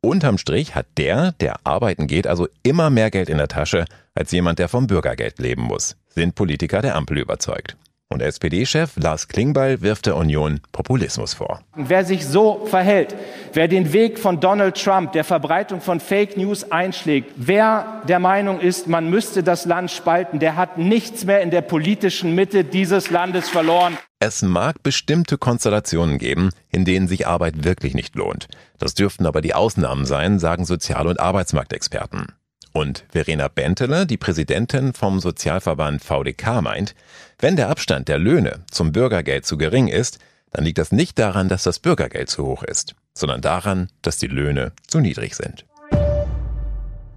Unterm 0.00 0.38
Strich 0.38 0.74
hat 0.74 0.86
der, 0.98 1.32
der 1.32 1.56
arbeiten 1.64 2.06
geht, 2.06 2.26
also 2.26 2.48
immer 2.62 2.90
mehr 2.90 3.10
Geld 3.10 3.28
in 3.28 3.38
der 3.38 3.48
Tasche 3.48 3.86
als 4.14 4.30
jemand, 4.30 4.58
der 4.58 4.68
vom 4.68 4.86
Bürgergeld 4.86 5.38
leben 5.38 5.62
muss, 5.62 5.96
sind 6.08 6.34
Politiker 6.34 6.80
der 6.80 6.94
Ampel 6.94 7.18
überzeugt. 7.18 7.76
Und 8.08 8.22
SPD-Chef 8.22 8.92
Lars 8.96 9.26
Klingbeil 9.26 9.82
wirft 9.82 10.06
der 10.06 10.16
Union 10.16 10.60
Populismus 10.70 11.34
vor. 11.34 11.60
Wer 11.74 12.04
sich 12.04 12.24
so 12.24 12.64
verhält, 12.66 13.16
wer 13.52 13.66
den 13.66 13.92
Weg 13.92 14.20
von 14.20 14.38
Donald 14.38 14.80
Trump, 14.80 15.10
der 15.10 15.24
Verbreitung 15.24 15.80
von 15.80 15.98
Fake 15.98 16.36
News 16.36 16.70
einschlägt, 16.70 17.32
wer 17.34 18.02
der 18.06 18.20
Meinung 18.20 18.60
ist, 18.60 18.86
man 18.86 19.10
müsste 19.10 19.42
das 19.42 19.64
Land 19.64 19.90
spalten, 19.90 20.38
der 20.38 20.54
hat 20.54 20.78
nichts 20.78 21.24
mehr 21.24 21.42
in 21.42 21.50
der 21.50 21.62
politischen 21.62 22.32
Mitte 22.36 22.62
dieses 22.62 23.10
Landes 23.10 23.48
verloren. 23.48 23.98
Es 24.20 24.40
mag 24.40 24.84
bestimmte 24.84 25.36
Konstellationen 25.36 26.18
geben, 26.18 26.50
in 26.70 26.84
denen 26.84 27.08
sich 27.08 27.26
Arbeit 27.26 27.64
wirklich 27.64 27.94
nicht 27.94 28.14
lohnt. 28.14 28.46
Das 28.78 28.94
dürften 28.94 29.26
aber 29.26 29.40
die 29.40 29.54
Ausnahmen 29.54 30.06
sein, 30.06 30.38
sagen 30.38 30.64
Sozial- 30.64 31.08
und 31.08 31.18
Arbeitsmarktexperten. 31.18 32.35
Und 32.76 33.06
Verena 33.08 33.48
Bentele, 33.48 34.04
die 34.04 34.18
Präsidentin 34.18 34.92
vom 34.92 35.18
Sozialverband 35.18 36.04
VDK, 36.04 36.60
meint, 36.60 36.94
wenn 37.38 37.56
der 37.56 37.70
Abstand 37.70 38.06
der 38.06 38.18
Löhne 38.18 38.66
zum 38.70 38.92
Bürgergeld 38.92 39.46
zu 39.46 39.56
gering 39.56 39.88
ist, 39.88 40.18
dann 40.50 40.62
liegt 40.62 40.76
das 40.76 40.92
nicht 40.92 41.18
daran, 41.18 41.48
dass 41.48 41.62
das 41.62 41.78
Bürgergeld 41.78 42.28
zu 42.28 42.44
hoch 42.44 42.62
ist, 42.62 42.94
sondern 43.14 43.40
daran, 43.40 43.88
dass 44.02 44.18
die 44.18 44.26
Löhne 44.26 44.72
zu 44.88 45.00
niedrig 45.00 45.36
sind. 45.36 45.64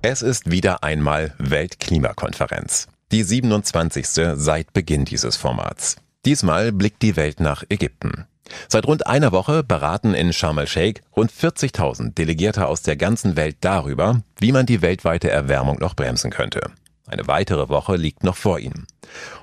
Es 0.02 0.22
ist 0.22 0.50
wieder 0.50 0.82
einmal 0.82 1.34
Weltklimakonferenz. 1.40 2.88
Die 3.12 3.24
27. 3.24 4.08
seit 4.36 4.72
Beginn 4.72 5.04
dieses 5.04 5.36
Formats. 5.36 5.98
Diesmal 6.24 6.72
blickt 6.72 7.02
die 7.02 7.18
Welt 7.18 7.42
nach 7.42 7.66
Ägypten. 7.68 8.28
Seit 8.68 8.88
rund 8.88 9.08
einer 9.08 9.32
Woche 9.32 9.64
beraten 9.64 10.14
in 10.14 10.34
Sharm 10.34 10.58
el-Sheikh 10.58 11.02
rund 11.16 11.32
40.000 11.32 12.16
Delegierte 12.16 12.68
aus 12.68 12.82
der 12.82 12.96
ganzen 12.96 13.36
Welt 13.36 13.58
darüber, 13.62 14.22
wie 14.40 14.52
man 14.52 14.66
die 14.66 14.82
weltweite 14.82 15.30
Erwärmung 15.30 15.78
noch 15.80 15.96
bremsen 15.96 16.32
könnte. 16.32 16.72
Eine 17.08 17.28
weitere 17.28 17.70
Woche 17.70 17.96
liegt 17.96 18.24
noch 18.24 18.36
vor 18.36 18.60
ihnen. 18.60 18.86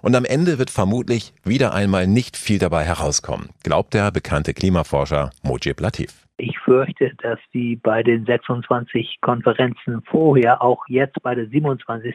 Und 0.00 0.14
am 0.14 0.24
Ende 0.24 0.58
wird 0.58 0.70
vermutlich 0.70 1.32
wieder 1.44 1.74
einmal 1.74 2.06
nicht 2.06 2.36
viel 2.36 2.58
dabei 2.58 2.84
herauskommen, 2.84 3.50
glaubt 3.64 3.94
der 3.94 4.12
bekannte 4.12 4.54
Klimaforscher 4.54 5.30
Mojib 5.42 5.80
Latif. 5.80 6.26
Ich 6.38 6.58
fürchte, 6.58 7.12
dass 7.22 7.38
die 7.54 7.76
bei 7.76 8.02
den 8.02 8.26
26 8.26 9.20
Konferenzen 9.22 10.02
vorher, 10.02 10.62
auch 10.62 10.84
jetzt 10.86 11.22
bei 11.22 11.34
der 11.34 11.46
27. 11.46 12.14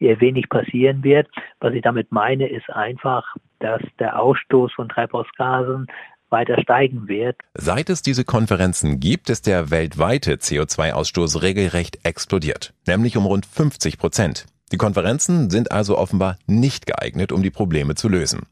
eher 0.00 0.20
wenig 0.20 0.48
passieren 0.48 1.04
wird. 1.04 1.28
Was 1.60 1.72
ich 1.72 1.82
damit 1.82 2.10
meine, 2.10 2.48
ist 2.48 2.68
einfach, 2.70 3.24
dass 3.60 3.80
der 4.00 4.20
Ausstoß 4.20 4.72
von 4.72 4.88
Treibhausgasen 4.88 5.86
weiter 6.32 6.60
steigen 6.60 7.06
wird. 7.06 7.36
Seit 7.54 7.90
es 7.90 8.02
diese 8.02 8.24
Konferenzen 8.24 8.98
gibt, 8.98 9.30
ist 9.30 9.46
der 9.46 9.70
weltweite 9.70 10.34
CO2-Ausstoß 10.34 11.42
regelrecht 11.42 12.00
explodiert, 12.02 12.72
nämlich 12.86 13.16
um 13.16 13.26
rund 13.26 13.46
50 13.46 13.98
Prozent. 13.98 14.46
Die 14.72 14.78
Konferenzen 14.78 15.50
sind 15.50 15.70
also 15.70 15.98
offenbar 15.98 16.38
nicht 16.46 16.86
geeignet, 16.86 17.30
um 17.30 17.42
die 17.42 17.50
Probleme 17.50 17.94
zu 17.94 18.08
lösen. 18.08 18.46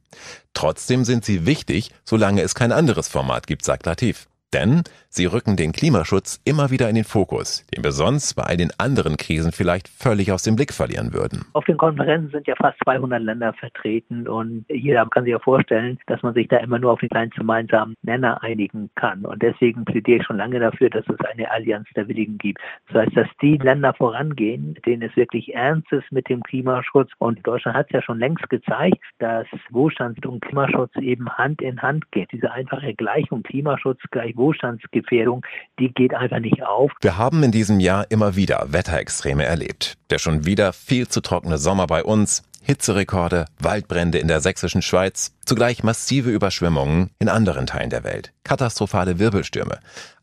Trotzdem 0.53 1.05
sind 1.05 1.25
sie 1.25 1.47
wichtig, 1.47 1.93
solange 2.05 2.43
es 2.43 2.55
kein 2.55 2.73
anderes 2.73 3.09
Format 3.09 3.47
gibt, 3.47 3.65
sagt 3.65 3.87
Latif. 3.87 4.29
Denn 4.53 4.83
sie 5.09 5.27
rücken 5.27 5.57
den 5.57 5.73
Klimaschutz 5.73 6.41
immer 6.45 6.71
wieder 6.71 6.89
in 6.89 6.97
den 6.97 7.05
Fokus, 7.05 7.65
den 7.75 7.85
wir 7.85 7.93
sonst 7.93 8.35
bei 8.35 8.43
all 8.43 8.57
den 8.57 8.71
anderen 8.79 9.17
Krisen 9.17 9.53
vielleicht 9.53 9.89
völlig 9.89 10.33
aus 10.33 10.43
dem 10.43 10.57
Blick 10.57 10.73
verlieren 10.73 11.13
würden. 11.13 11.45
Auf 11.53 11.65
den 11.65 11.77
Konferenzen 11.77 12.31
sind 12.31 12.47
ja 12.49 12.55
fast 12.57 12.79
200 12.85 13.23
Länder 13.23 13.53
vertreten 13.53 14.27
und 14.27 14.65
jeder 14.69 15.07
kann 15.07 15.25
sich 15.25 15.33
ja 15.33 15.39
vorstellen, 15.39 15.99
dass 16.07 16.23
man 16.23 16.35
sich 16.35 16.49
da 16.49 16.57
immer 16.59 16.79
nur 16.79 16.93
auf 16.93 17.01
den 17.01 17.09
kleinen 17.09 17.31
gemeinsamen 17.31 17.95
Nenner 18.03 18.43
einigen 18.43 18.91
kann. 18.97 19.25
Und 19.25 19.41
deswegen 19.43 19.85
plädiere 19.85 20.19
ich 20.19 20.27
schon 20.27 20.37
lange 20.37 20.59
dafür, 20.59 20.91
dass 20.91 21.05
es 21.09 21.21
eine 21.31 21.51
Allianz 21.51 21.89
der 21.95 22.09
Willigen 22.09 22.39
gibt. 22.39 22.61
Das 22.89 23.03
heißt, 23.03 23.17
dass 23.17 23.29
die 23.41 23.57
Länder 23.57 23.95
vorangehen, 23.95 24.77
denen 24.85 25.03
es 25.03 25.17
wirklich 25.17 25.55
ernst 25.55 25.93
ist 25.93 26.11
mit 26.11 26.29
dem 26.29 26.43
Klimaschutz. 26.43 27.11
Und 27.19 27.47
Deutschland 27.47 27.77
hat 27.77 27.87
es 27.87 27.93
ja 27.93 28.03
schon 28.03 28.19
längst 28.19 28.49
gezeigt, 28.51 28.99
dass 29.19 29.47
Wohlstand 29.71 30.25
und 30.27 30.41
Klimaschutz 30.41 30.95
eben 30.97 31.29
Hand 31.31 31.63
in 31.63 31.81
Hand 31.81 32.11
geht. 32.11 32.33
Diese 32.33 32.51
einfache 32.51 32.95
Gleichung 32.95 33.43
Klimaschutz 33.43 34.01
gleich 34.11 34.37
Wohlstandsgefährdung, 34.41 35.47
die 35.79 35.93
geht 35.95 36.13
einfach 36.15 36.41
nicht 36.41 36.63
auf. 36.63 36.91
Wir 37.01 37.17
haben 37.17 37.43
in 37.45 37.53
diesem 37.53 37.79
Jahr 37.79 38.07
immer 38.11 38.35
wieder 38.35 38.67
Wetterextreme 38.73 39.45
erlebt. 39.45 39.95
Der 40.11 40.19
schon 40.19 40.47
wieder 40.47 40.73
viel 40.73 41.07
zu 41.07 41.21
trockene 41.21 41.59
Sommer 41.59 41.87
bei 41.87 42.03
uns, 42.03 42.43
Hitzerekorde, 42.63 43.47
Waldbrände 43.61 44.19
in 44.19 44.29
der 44.29 44.41
sächsischen 44.41 44.83
Schweiz, 44.83 45.35
zugleich 45.45 45.83
massive 45.83 46.31
Überschwemmungen 46.31 47.11
in 47.19 47.29
anderen 47.29 47.67
Teilen 47.67 47.91
der 47.91 48.05
Welt, 48.05 48.33
katastrophale 48.45 49.19
Wirbelstürme. 49.19 49.79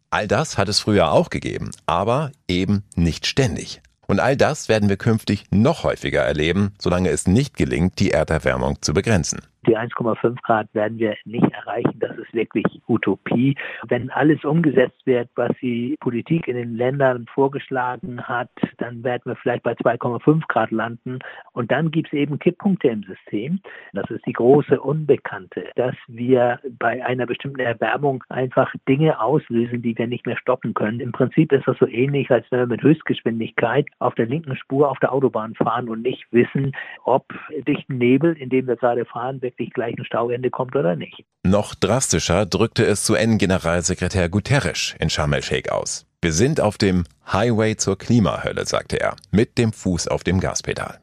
All 0.10 0.28
das 0.28 0.58
hat 0.58 0.70
es 0.70 0.80
früher 0.80 1.12
auch 1.12 1.30
gegeben, 1.30 1.72
aber 1.86 2.32
eben 2.48 2.84
nicht 2.96 3.26
ständig. 3.26 3.82
Und 4.08 4.20
all 4.20 4.38
das 4.38 4.70
werden 4.70 4.88
wir 4.88 4.98
künftig 4.98 5.46
noch 5.52 5.84
häufiger 5.84 6.22
erleben, 6.22 6.74
solange 6.80 7.10
es 7.10 7.28
nicht 7.28 7.58
gelingt, 7.58 8.00
die 8.00 8.12
Erderwärmung 8.12 8.82
zu 8.82 8.94
begrenzen 8.94 9.40
die 9.68 9.78
1,5 9.78 10.42
Grad 10.44 10.74
werden 10.74 10.98
wir 10.98 11.16
nicht 11.26 11.52
erreichen. 11.52 12.00
Das 12.00 12.18
ist 12.18 12.34
wirklich 12.34 12.66
Utopie. 12.88 13.56
Wenn 13.88 14.10
alles 14.10 14.44
umgesetzt 14.44 15.06
wird, 15.06 15.30
was 15.36 15.52
die 15.62 15.98
Politik 16.00 16.48
in 16.48 16.56
den 16.56 16.76
Ländern 16.76 17.26
vorgeschlagen 17.34 18.22
hat, 18.24 18.50
dann 18.78 19.04
werden 19.04 19.24
wir 19.26 19.36
vielleicht 19.36 19.64
bei 19.64 19.74
2,5 19.74 20.48
Grad 20.48 20.72
landen. 20.72 21.20
Und 21.54 21.72
dann 21.72 21.92
gibt 21.92 22.08
es 22.08 22.14
eben 22.14 22.40
Kipppunkte 22.40 22.88
im 22.88 23.04
System. 23.04 23.60
Das 23.94 24.10
ist 24.10 24.26
die 24.26 24.34
große 24.34 24.80
Unbekannte, 24.80 25.66
dass 25.76 25.96
wir 26.08 26.60
bei 26.80 27.06
einer 27.06 27.26
bestimmten 27.26 27.60
Erwärmung 27.60 28.24
einfach 28.30 28.74
Dinge 28.88 29.20
auslösen, 29.20 29.82
die 29.82 29.98
wir 29.98 30.08
nicht 30.08 30.26
mehr 30.26 30.38
stoppen 30.38 30.74
können. 30.74 31.00
Im 31.00 31.12
Prinzip 31.12 31.52
ist 31.52 31.68
das 31.68 31.78
so 31.80 31.88
ähnlich, 31.88 32.32
als 32.32 32.46
wenn 32.52 32.60
wir 32.60 32.68
mit 32.68 32.84
Höchstgeschwindigkeit 32.84 33.88
auf 34.00 34.16
der 34.16 34.28
linken 34.28 34.56
Spur 34.56 34.90
auf 34.90 35.00
der 35.00 35.12
Autobahn 35.12 35.56
fahren 35.56 35.90
und 35.90 36.02
nicht 36.02 36.26
wissen, 36.32 36.72
ob 37.04 37.26
dichten 37.68 37.98
Nebel, 37.98 38.34
in 38.38 38.50
dem 38.50 38.68
wir 38.68 38.76
gerade 38.76 39.06
fahren, 39.06 39.42
wirklich 39.58 39.74
gleich 39.74 39.98
ein 39.98 40.06
Stauende 40.06 40.50
kommt 40.50 40.76
oder 40.76 40.96
nicht. 40.96 41.24
Noch 41.44 41.76
drastischer 41.76 42.46
drückte 42.46 42.86
es 42.86 43.10
UN-Generalsekretär 43.10 44.30
Guterres 44.30 44.96
in 45.00 45.10
Sharm 45.10 45.34
el-Sheikh 45.34 45.72
aus. 45.72 46.06
Wir 46.22 46.34
sind 46.34 46.62
auf 46.62 46.78
dem 46.78 47.04
Highway 47.32 47.76
zur 47.76 47.98
Klimahölle, 47.98 48.66
sagte 48.66 49.00
er, 49.00 49.16
mit 49.32 49.58
dem 49.58 49.74
Fuß 49.74 50.08
auf 50.08 50.24
dem 50.24 50.40
Gaspedal. 50.40 51.00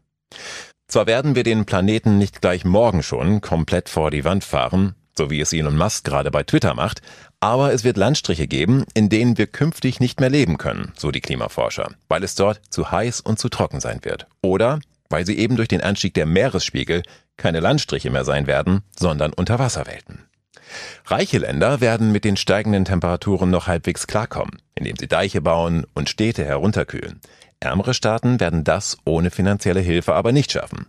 Zwar 0.89 1.07
werden 1.07 1.35
wir 1.35 1.45
den 1.45 1.65
Planeten 1.65 2.19
nicht 2.19 2.41
gleich 2.41 2.65
morgen 2.65 3.03
schon 3.03 3.41
komplett 3.41 3.89
vor 3.89 4.11
die 4.11 4.25
Wand 4.25 4.45
fahren, 4.45 4.95
so 5.17 5.31
wie 5.31 5.41
es 5.41 5.53
Elon 5.53 5.77
Musk 5.77 6.05
gerade 6.05 6.31
bei 6.31 6.43
Twitter 6.43 6.75
macht, 6.75 7.01
aber 7.41 7.73
es 7.73 7.85
wird 7.85 7.97
Landstriche 7.97 8.47
geben, 8.47 8.85
in 8.95 9.09
denen 9.09 9.39
wir 9.39 9.47
künftig 9.47 10.01
nicht 10.01 10.21
mehr 10.21 10.31
leben 10.31 10.59
können, 10.59 10.93
so 10.97 11.11
die 11.11 11.21
Klimaforscher, 11.21 11.93
weil 12.09 12.25
es 12.25 12.35
dort 12.35 12.61
zu 12.71 12.91
heiß 12.91 13.21
und 13.21 13.39
zu 13.39 13.49
trocken 13.49 13.81
sein 13.81 14.01
wird. 14.03 14.27
Oder 14.43 14.81
weil 15.09 15.25
sie 15.25 15.39
eben 15.39 15.57
durch 15.57 15.69
den 15.69 15.81
Anstieg 15.81 16.15
der 16.15 16.27
Meeresspiegel 16.27 17.03
keine 17.37 17.61
Landstriche 17.61 18.11
mehr 18.11 18.25
sein 18.25 18.47
werden, 18.47 18.83
sondern 18.99 19.33
Unterwasserwelten. 19.33 20.25
Reiche 21.07 21.39
Länder 21.39 21.81
werden 21.81 22.13
mit 22.13 22.25
den 22.25 22.37
steigenden 22.37 22.85
Temperaturen 22.85 23.51
noch 23.51 23.67
halbwegs 23.67 24.07
klarkommen, 24.07 24.61
indem 24.75 24.97
sie 24.97 25.09
Deiche 25.09 25.41
bauen 25.41 25.87
und 25.95 26.09
Städte 26.09 26.45
herunterkühlen. 26.45 27.21
Ärmere 27.61 27.95
Staaten 27.95 28.41
werden 28.41 28.65
das 28.65 28.99
ohne 29.05 29.31
finanzielle 29.31 29.81
Hilfe 29.81 30.15
aber 30.15 30.33
nicht 30.33 30.53
schaffen. 30.53 30.87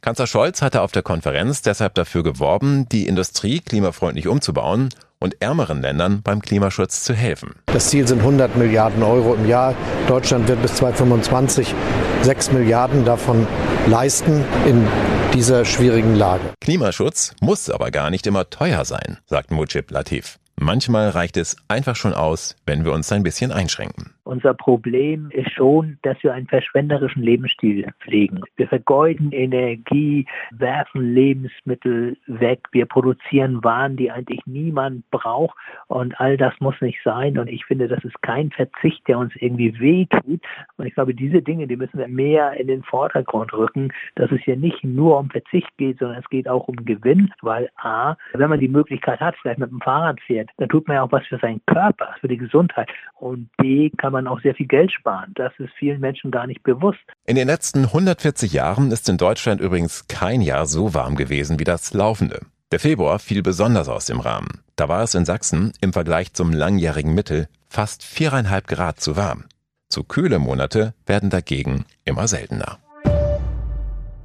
Kanzler 0.00 0.26
Scholz 0.26 0.62
hatte 0.62 0.80
auf 0.80 0.92
der 0.92 1.02
Konferenz 1.02 1.62
deshalb 1.62 1.94
dafür 1.94 2.22
geworben, 2.22 2.88
die 2.88 3.06
Industrie 3.06 3.60
klimafreundlich 3.60 4.26
umzubauen 4.26 4.88
und 5.20 5.40
ärmeren 5.40 5.82
Ländern 5.82 6.22
beim 6.22 6.40
Klimaschutz 6.40 7.02
zu 7.02 7.14
helfen. 7.14 7.56
Das 7.66 7.88
Ziel 7.88 8.06
sind 8.06 8.20
100 8.20 8.56
Milliarden 8.56 9.02
Euro 9.02 9.34
im 9.34 9.46
Jahr. 9.48 9.74
Deutschland 10.06 10.48
wird 10.48 10.62
bis 10.62 10.74
2025 10.76 11.74
6 12.22 12.52
Milliarden 12.52 13.04
davon 13.04 13.46
leisten 13.86 14.44
in 14.66 14.86
dieser 15.34 15.64
schwierigen 15.64 16.14
Lage. 16.14 16.44
Klimaschutz 16.60 17.34
muss 17.40 17.70
aber 17.70 17.90
gar 17.90 18.10
nicht 18.10 18.26
immer 18.26 18.50
teuer 18.50 18.84
sein, 18.84 19.18
sagt 19.26 19.50
Mujib 19.50 19.90
Latif. 19.90 20.38
Manchmal 20.60 21.10
reicht 21.10 21.36
es 21.36 21.56
einfach 21.68 21.94
schon 21.94 22.12
aus, 22.12 22.56
wenn 22.66 22.84
wir 22.84 22.92
uns 22.92 23.12
ein 23.12 23.22
bisschen 23.22 23.52
einschränken. 23.52 24.14
Unser 24.28 24.52
Problem 24.52 25.30
ist 25.30 25.52
schon, 25.52 25.96
dass 26.02 26.22
wir 26.22 26.34
einen 26.34 26.48
verschwenderischen 26.48 27.22
Lebensstil 27.22 27.86
pflegen. 28.00 28.42
Wir 28.56 28.68
vergeuden 28.68 29.32
Energie, 29.32 30.26
werfen 30.50 31.14
Lebensmittel 31.14 32.14
weg, 32.26 32.60
wir 32.72 32.84
produzieren 32.84 33.64
Waren, 33.64 33.96
die 33.96 34.10
eigentlich 34.10 34.42
niemand 34.44 35.10
braucht 35.10 35.56
und 35.86 36.20
all 36.20 36.36
das 36.36 36.52
muss 36.60 36.78
nicht 36.82 36.98
sein. 37.02 37.38
Und 37.38 37.48
ich 37.48 37.64
finde, 37.64 37.88
das 37.88 38.04
ist 38.04 38.20
kein 38.20 38.50
Verzicht, 38.50 39.08
der 39.08 39.18
uns 39.18 39.32
irgendwie 39.36 39.80
wehtut. 39.80 40.42
Und 40.76 40.86
ich 40.86 40.92
glaube, 40.92 41.14
diese 41.14 41.40
Dinge, 41.40 41.66
die 41.66 41.76
müssen 41.76 41.98
wir 41.98 42.08
mehr 42.08 42.52
in 42.60 42.66
den 42.66 42.82
Vordergrund 42.82 43.54
rücken, 43.54 43.94
dass 44.16 44.30
es 44.30 44.42
hier 44.42 44.56
nicht 44.56 44.84
nur 44.84 45.18
um 45.18 45.30
Verzicht 45.30 45.74
geht, 45.78 46.00
sondern 46.00 46.18
es 46.18 46.28
geht 46.28 46.50
auch 46.50 46.68
um 46.68 46.76
Gewinn, 46.84 47.32
weil 47.40 47.70
A, 47.76 48.14
wenn 48.34 48.50
man 48.50 48.60
die 48.60 48.68
Möglichkeit 48.68 49.20
hat, 49.20 49.36
vielleicht 49.40 49.58
mit 49.58 49.70
dem 49.70 49.80
Fahrrad 49.80 50.20
fährt, 50.20 50.50
dann 50.58 50.68
tut 50.68 50.86
man 50.86 50.96
ja 50.96 51.02
auch 51.04 51.12
was 51.12 51.26
für 51.26 51.38
seinen 51.38 51.62
Körper, 51.64 52.14
für 52.20 52.28
die 52.28 52.36
Gesundheit. 52.36 52.90
Und 53.14 53.48
B, 53.56 53.88
kann 53.88 54.12
man 54.12 54.17
auch 54.26 54.40
sehr 54.40 54.54
viel 54.54 54.66
Geld 54.66 54.92
sparen. 54.92 55.32
Das 55.34 55.52
ist 55.58 55.70
vielen 55.78 56.00
Menschen 56.00 56.30
gar 56.30 56.46
nicht 56.46 56.62
bewusst. 56.62 56.98
In 57.26 57.36
den 57.36 57.46
letzten 57.46 57.84
140 57.84 58.52
Jahren 58.52 58.90
ist 58.90 59.08
in 59.08 59.18
Deutschland 59.18 59.60
übrigens 59.60 60.08
kein 60.08 60.40
Jahr 60.40 60.66
so 60.66 60.94
warm 60.94 61.16
gewesen 61.16 61.58
wie 61.58 61.64
das 61.64 61.94
laufende. 61.94 62.40
Der 62.72 62.80
Februar 62.80 63.18
fiel 63.18 63.42
besonders 63.42 63.88
aus 63.88 64.06
dem 64.06 64.20
Rahmen. 64.20 64.62
Da 64.76 64.88
war 64.88 65.02
es 65.02 65.14
in 65.14 65.24
Sachsen 65.24 65.72
im 65.80 65.92
Vergleich 65.92 66.34
zum 66.34 66.52
langjährigen 66.52 67.14
Mittel 67.14 67.48
fast 67.68 68.02
viereinhalb 68.02 68.66
Grad 68.66 69.00
zu 69.00 69.16
warm. 69.16 69.44
Zu 69.88 70.04
kühle 70.04 70.38
Monate 70.38 70.94
werden 71.06 71.30
dagegen 71.30 71.86
immer 72.04 72.28
seltener. 72.28 72.78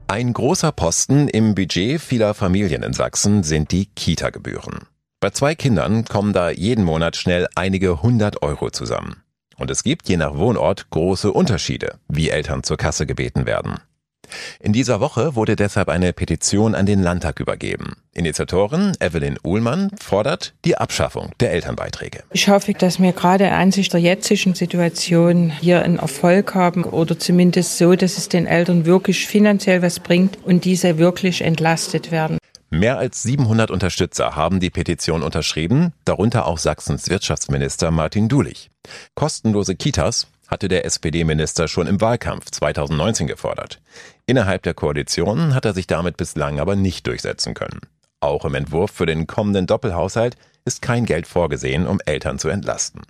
Ein 0.07 0.33
großer 0.33 0.73
Posten 0.73 1.29
im 1.29 1.55
Budget 1.55 2.01
vieler 2.01 2.33
Familien 2.33 2.83
in 2.83 2.93
Sachsen 2.93 3.43
sind 3.43 3.71
die 3.71 3.85
Kita-Gebühren. 3.85 4.87
Bei 5.21 5.29
zwei 5.29 5.55
Kindern 5.55 6.03
kommen 6.03 6.33
da 6.33 6.49
jeden 6.49 6.83
Monat 6.83 7.15
schnell 7.15 7.47
einige 7.55 8.03
hundert 8.03 8.43
Euro 8.43 8.69
zusammen. 8.71 9.22
Und 9.57 9.71
es 9.71 9.83
gibt 9.83 10.07
je 10.09 10.17
nach 10.17 10.35
Wohnort 10.35 10.89
große 10.89 11.31
Unterschiede, 11.31 11.95
wie 12.07 12.29
Eltern 12.29 12.63
zur 12.63 12.77
Kasse 12.77 13.05
gebeten 13.05 13.45
werden. 13.45 13.79
In 14.59 14.73
dieser 14.73 14.99
Woche 14.99 15.35
wurde 15.35 15.55
deshalb 15.55 15.89
eine 15.89 16.13
Petition 16.13 16.75
an 16.75 16.85
den 16.85 17.01
Landtag 17.01 17.39
übergeben. 17.39 17.97
Initiatorin 18.13 18.93
Evelyn 18.99 19.37
Uhlmann 19.43 19.91
fordert 19.99 20.53
die 20.65 20.77
Abschaffung 20.77 21.31
der 21.39 21.51
Elternbeiträge. 21.51 22.23
Ich 22.31 22.47
hoffe, 22.47 22.73
dass 22.73 23.01
wir 23.01 23.11
gerade 23.11 23.51
ansicht 23.51 23.93
der 23.93 23.99
jetzigen 23.99 24.53
Situation 24.55 25.49
hier 25.49 25.83
einen 25.83 25.99
Erfolg 25.99 26.55
haben 26.55 26.83
oder 26.83 27.17
zumindest 27.17 27.77
so, 27.77 27.95
dass 27.95 28.17
es 28.17 28.29
den 28.29 28.47
Eltern 28.47 28.85
wirklich 28.85 29.27
finanziell 29.27 29.81
was 29.81 29.99
bringt 29.99 30.37
und 30.43 30.65
diese 30.65 30.97
wirklich 30.97 31.41
entlastet 31.41 32.11
werden. 32.11 32.37
Mehr 32.73 32.97
als 32.97 33.21
700 33.21 33.69
Unterstützer 33.69 34.35
haben 34.35 34.59
die 34.59 34.71
Petition 34.71 35.21
unterschrieben, 35.21 35.93
darunter 36.05 36.47
auch 36.47 36.57
Sachsens 36.57 37.07
Wirtschaftsminister 37.07 37.91
Martin 37.91 38.29
Dulich. 38.29 38.71
Kostenlose 39.13 39.75
Kitas 39.75 40.25
hatte 40.47 40.69
der 40.69 40.83
SPD-Minister 40.83 41.67
schon 41.67 41.85
im 41.85 42.01
Wahlkampf 42.01 42.49
2019 42.49 43.27
gefordert. 43.27 43.79
Innerhalb 44.25 44.63
der 44.63 44.73
Koalition 44.73 45.53
hat 45.53 45.65
er 45.65 45.73
sich 45.75 45.85
damit 45.85 46.17
bislang 46.17 46.59
aber 46.59 46.75
nicht 46.75 47.05
durchsetzen 47.05 47.53
können. 47.53 47.81
Auch 48.21 48.43
im 48.43 48.55
Entwurf 48.55 48.89
für 48.89 49.05
den 49.05 49.27
kommenden 49.27 49.67
Doppelhaushalt 49.67 50.35
ist 50.65 50.81
kein 50.81 51.05
Geld 51.05 51.27
vorgesehen, 51.27 51.85
um 51.85 51.99
Eltern 52.03 52.39
zu 52.39 52.49
entlasten. 52.49 53.03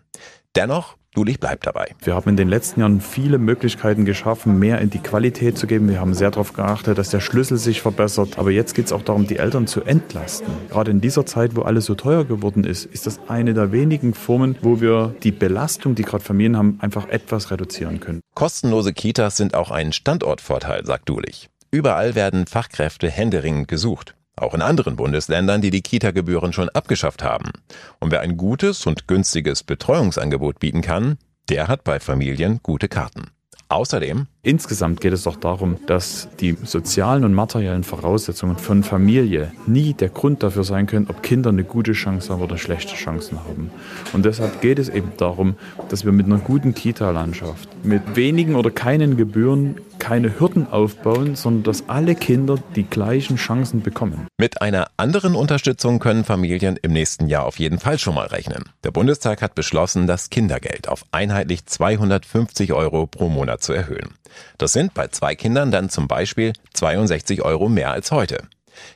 Dennoch 0.58 0.98
Dulich 1.14 1.40
bleibt 1.40 1.68
dabei. 1.68 1.94
Wir 2.04 2.16
haben 2.16 2.30
in 2.30 2.38
den 2.38 2.50
letzten 2.50 2.80
Jahren 2.80 3.00
viele 3.00 3.38
Möglichkeiten 3.38 4.04
geschaffen, 4.04 4.58
mehr 4.58 4.82
in 4.82 4.90
die 4.90 4.98
Qualität 4.98 5.60
zu 5.60 5.68
geben. 5.68 5.88
Wir 5.88 6.00
haben 6.00 6.16
sehr 6.16 6.32
darauf 6.32 6.54
geachtet, 6.54 6.98
dass 6.98 7.10
der 7.10 7.20
Schlüssel 7.20 7.58
sich 7.58 7.84
verbessert. 7.84 8.40
Aber 8.40 8.50
jetzt 8.50 8.74
geht 8.74 8.88
es 8.88 8.92
auch 8.92 9.04
darum, 9.04 9.28
die 9.28 9.38
Eltern 9.38 9.68
zu 9.68 9.84
entlasten. 9.84 10.52
Gerade 10.70 10.90
in 10.90 11.02
dieser 11.02 11.26
Zeit, 11.28 11.56
wo 11.56 11.62
alles 11.62 11.86
so 11.86 11.94
teuer 11.94 12.26
geworden 12.26 12.64
ist, 12.64 12.86
ist 12.86 13.06
das 13.06 13.20
eine 13.28 13.54
der 13.54 13.72
wenigen 13.72 14.16
Formen, 14.16 14.58
wo 14.64 14.82
wir 14.82 15.14
die 15.22 15.32
Belastung, 15.32 15.94
die 15.94 16.02
gerade 16.02 16.24
Familien 16.24 16.58
haben, 16.58 16.80
einfach 16.82 17.08
etwas 17.10 17.52
reduzieren 17.52 18.00
können. 18.00 18.22
Kostenlose 18.34 18.94
Kitas 18.94 19.38
sind 19.38 19.54
auch 19.54 19.70
ein 19.70 19.94
Standortvorteil, 19.94 20.84
sagt 20.84 21.10
Dulich. 21.10 21.48
Überall 21.70 22.16
werden 22.16 22.48
Fachkräfte 22.48 23.10
händeringend 23.10 23.68
gesucht. 23.68 24.16
Auch 24.36 24.54
in 24.54 24.62
anderen 24.62 24.96
Bundesländern, 24.96 25.62
die 25.62 25.70
die 25.70 25.82
Kita-Gebühren 25.82 26.54
schon 26.54 26.70
abgeschafft 26.70 27.24
haben. 27.24 27.52
Und 28.00 28.12
wer 28.12 28.22
ein 28.22 28.38
gutes 28.38 28.86
und 28.86 29.08
günstiges 29.08 29.64
Betreuungsangebot 29.64 30.60
bieten 30.60 30.82
kann, 30.82 31.18
der 31.50 31.68
hat 31.68 31.84
bei 31.84 32.00
Familien 32.00 32.60
gute 32.64 32.88
Karten. 32.88 33.32
Außerdem 33.74 34.28
Insgesamt 34.46 35.00
geht 35.00 35.14
es 35.14 35.24
doch 35.24 35.38
darum, 35.38 35.78
dass 35.88 36.28
die 36.42 36.58
sozialen 36.66 37.24
und 37.24 37.34
materiellen 37.34 37.86
Voraussetzungen 37.86 38.58
von 38.58 38.84
Familie 38.84 39.54
nie 39.68 39.94
der 39.94 40.10
Grund 40.10 40.44
dafür 40.44 40.66
sein 40.66 40.86
können, 40.86 41.08
ob 41.10 41.24
Kinder 41.24 41.50
eine 41.50 41.64
gute 41.64 41.94
Chance 41.94 42.34
haben 42.34 42.42
oder 42.42 42.58
schlechte 42.58 42.94
Chancen 42.94 43.40
haben. 43.40 43.72
Und 44.12 44.26
deshalb 44.26 44.60
geht 44.60 44.80
es 44.80 44.90
eben 44.90 45.14
darum, 45.16 45.56
dass 45.88 46.04
wir 46.04 46.12
mit 46.12 46.26
einer 46.26 46.40
guten 46.40 46.74
Kita-Landschaft, 46.74 47.70
mit 47.86 48.18
wenigen 48.18 48.56
oder 48.56 48.70
keinen 48.70 49.16
Gebühren 49.16 49.78
keine 49.98 50.38
Hürden 50.38 50.70
aufbauen, 50.70 51.36
sondern 51.38 51.64
dass 51.64 51.88
alle 51.88 52.14
Kinder 52.16 52.58
die 52.76 52.84
gleichen 52.84 53.38
Chancen 53.38 53.82
bekommen. 53.82 54.28
Mit 54.38 54.62
einer 54.62 54.88
anderen 54.98 55.34
Unterstützung 55.34 56.00
können 56.00 56.26
Familien 56.26 56.78
im 56.82 56.92
nächsten 56.92 57.28
Jahr 57.28 57.46
auf 57.46 57.58
jeden 57.58 57.80
Fall 57.80 57.98
schon 57.98 58.16
mal 58.16 58.28
rechnen. 58.28 58.66
Der 58.84 58.92
Bundestag 58.92 59.42
hat 59.42 59.56
beschlossen, 59.56 60.06
das 60.06 60.30
Kindergeld 60.30 60.90
auf 60.90 61.06
einheitlich 61.14 61.66
250 61.66 62.74
Euro 62.74 63.08
pro 63.08 63.30
Monat 63.30 63.63
zu 63.64 63.74
erhöhen. 63.74 64.14
Das 64.58 64.74
sind 64.74 64.94
bei 64.94 65.08
zwei 65.08 65.36
Kindern 65.36 65.72
dann 65.72 65.90
zum 65.90 66.08
Beispiel 66.08 66.54
62 66.74 67.42
Euro 67.42 67.70
mehr 67.70 67.92
als 67.92 68.12
heute. 68.12 68.44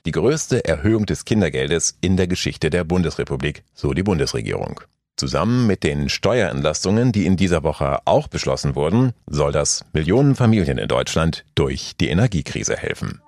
Die 0.05 0.11
größte 0.11 0.65
Erhöhung 0.65 1.05
des 1.05 1.25
Kindergeldes 1.25 1.97
in 2.01 2.17
der 2.17 2.27
Geschichte 2.27 2.69
der 2.69 2.83
Bundesrepublik, 2.83 3.63
so 3.73 3.93
die 3.93 4.03
Bundesregierung. 4.03 4.81
Zusammen 5.15 5.65
mit 5.65 5.83
den 5.83 6.09
Steuerentlastungen, 6.09 7.11
die 7.11 7.25
in 7.25 7.37
dieser 7.37 7.63
Woche 7.63 7.99
auch 8.05 8.27
beschlossen 8.27 8.75
wurden, 8.75 9.13
soll 9.25 9.51
das 9.51 9.83
Millionen 9.91 10.35
Familien 10.35 10.77
in 10.77 10.87
Deutschland 10.87 11.43
durch 11.55 11.93
die 11.99 12.09
Energiekrise 12.09 12.77
helfen. 12.77 13.21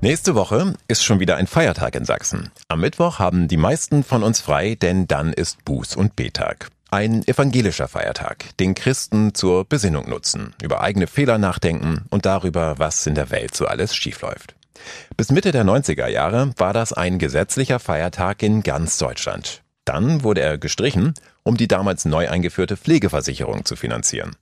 Nächste 0.00 0.34
Woche 0.34 0.74
ist 0.88 1.04
schon 1.04 1.20
wieder 1.20 1.36
ein 1.36 1.46
Feiertag 1.46 1.94
in 1.94 2.04
Sachsen. 2.04 2.50
Am 2.68 2.80
Mittwoch 2.80 3.18
haben 3.18 3.48
die 3.48 3.56
meisten 3.56 4.04
von 4.04 4.22
uns 4.22 4.40
frei, 4.40 4.74
denn 4.74 5.06
dann 5.06 5.32
ist 5.32 5.58
Buß- 5.66 5.96
und 5.96 6.16
Betag. 6.16 6.68
Ein 6.96 7.28
evangelischer 7.28 7.88
Feiertag, 7.88 8.56
den 8.56 8.74
Christen 8.74 9.34
zur 9.34 9.66
Besinnung 9.66 10.08
nutzen, 10.08 10.54
über 10.62 10.80
eigene 10.80 11.06
Fehler 11.06 11.36
nachdenken 11.36 12.06
und 12.08 12.24
darüber, 12.24 12.78
was 12.78 13.06
in 13.06 13.14
der 13.14 13.28
Welt 13.30 13.54
so 13.54 13.66
alles 13.66 13.94
schiefläuft. 13.94 14.54
Bis 15.14 15.30
Mitte 15.30 15.52
der 15.52 15.64
90er 15.64 16.06
Jahre 16.06 16.54
war 16.56 16.72
das 16.72 16.94
ein 16.94 17.18
gesetzlicher 17.18 17.80
Feiertag 17.80 18.42
in 18.42 18.62
ganz 18.62 18.96
Deutschland. 18.96 19.62
Dann 19.84 20.22
wurde 20.22 20.40
er 20.40 20.56
gestrichen, 20.56 21.12
um 21.42 21.58
die 21.58 21.68
damals 21.68 22.06
neu 22.06 22.30
eingeführte 22.30 22.78
Pflegeversicherung 22.78 23.66
zu 23.66 23.76
finanzieren. 23.76 24.34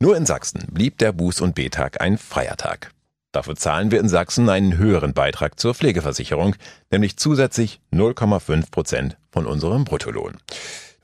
Nur 0.00 0.16
in 0.16 0.26
Sachsen 0.26 0.64
blieb 0.72 0.98
der 0.98 1.14
Buß- 1.14 1.40
und 1.40 1.54
Betag 1.54 2.00
ein 2.00 2.18
Feiertag. 2.18 2.90
Dafür 3.30 3.54
zahlen 3.54 3.92
wir 3.92 4.00
in 4.00 4.08
Sachsen 4.08 4.48
einen 4.48 4.76
höheren 4.76 5.14
Beitrag 5.14 5.60
zur 5.60 5.76
Pflegeversicherung, 5.76 6.56
nämlich 6.90 7.18
zusätzlich 7.18 7.80
0,5 7.92 8.72
Prozent 8.72 9.16
von 9.30 9.46
unserem 9.46 9.84
Bruttolohn. 9.84 10.38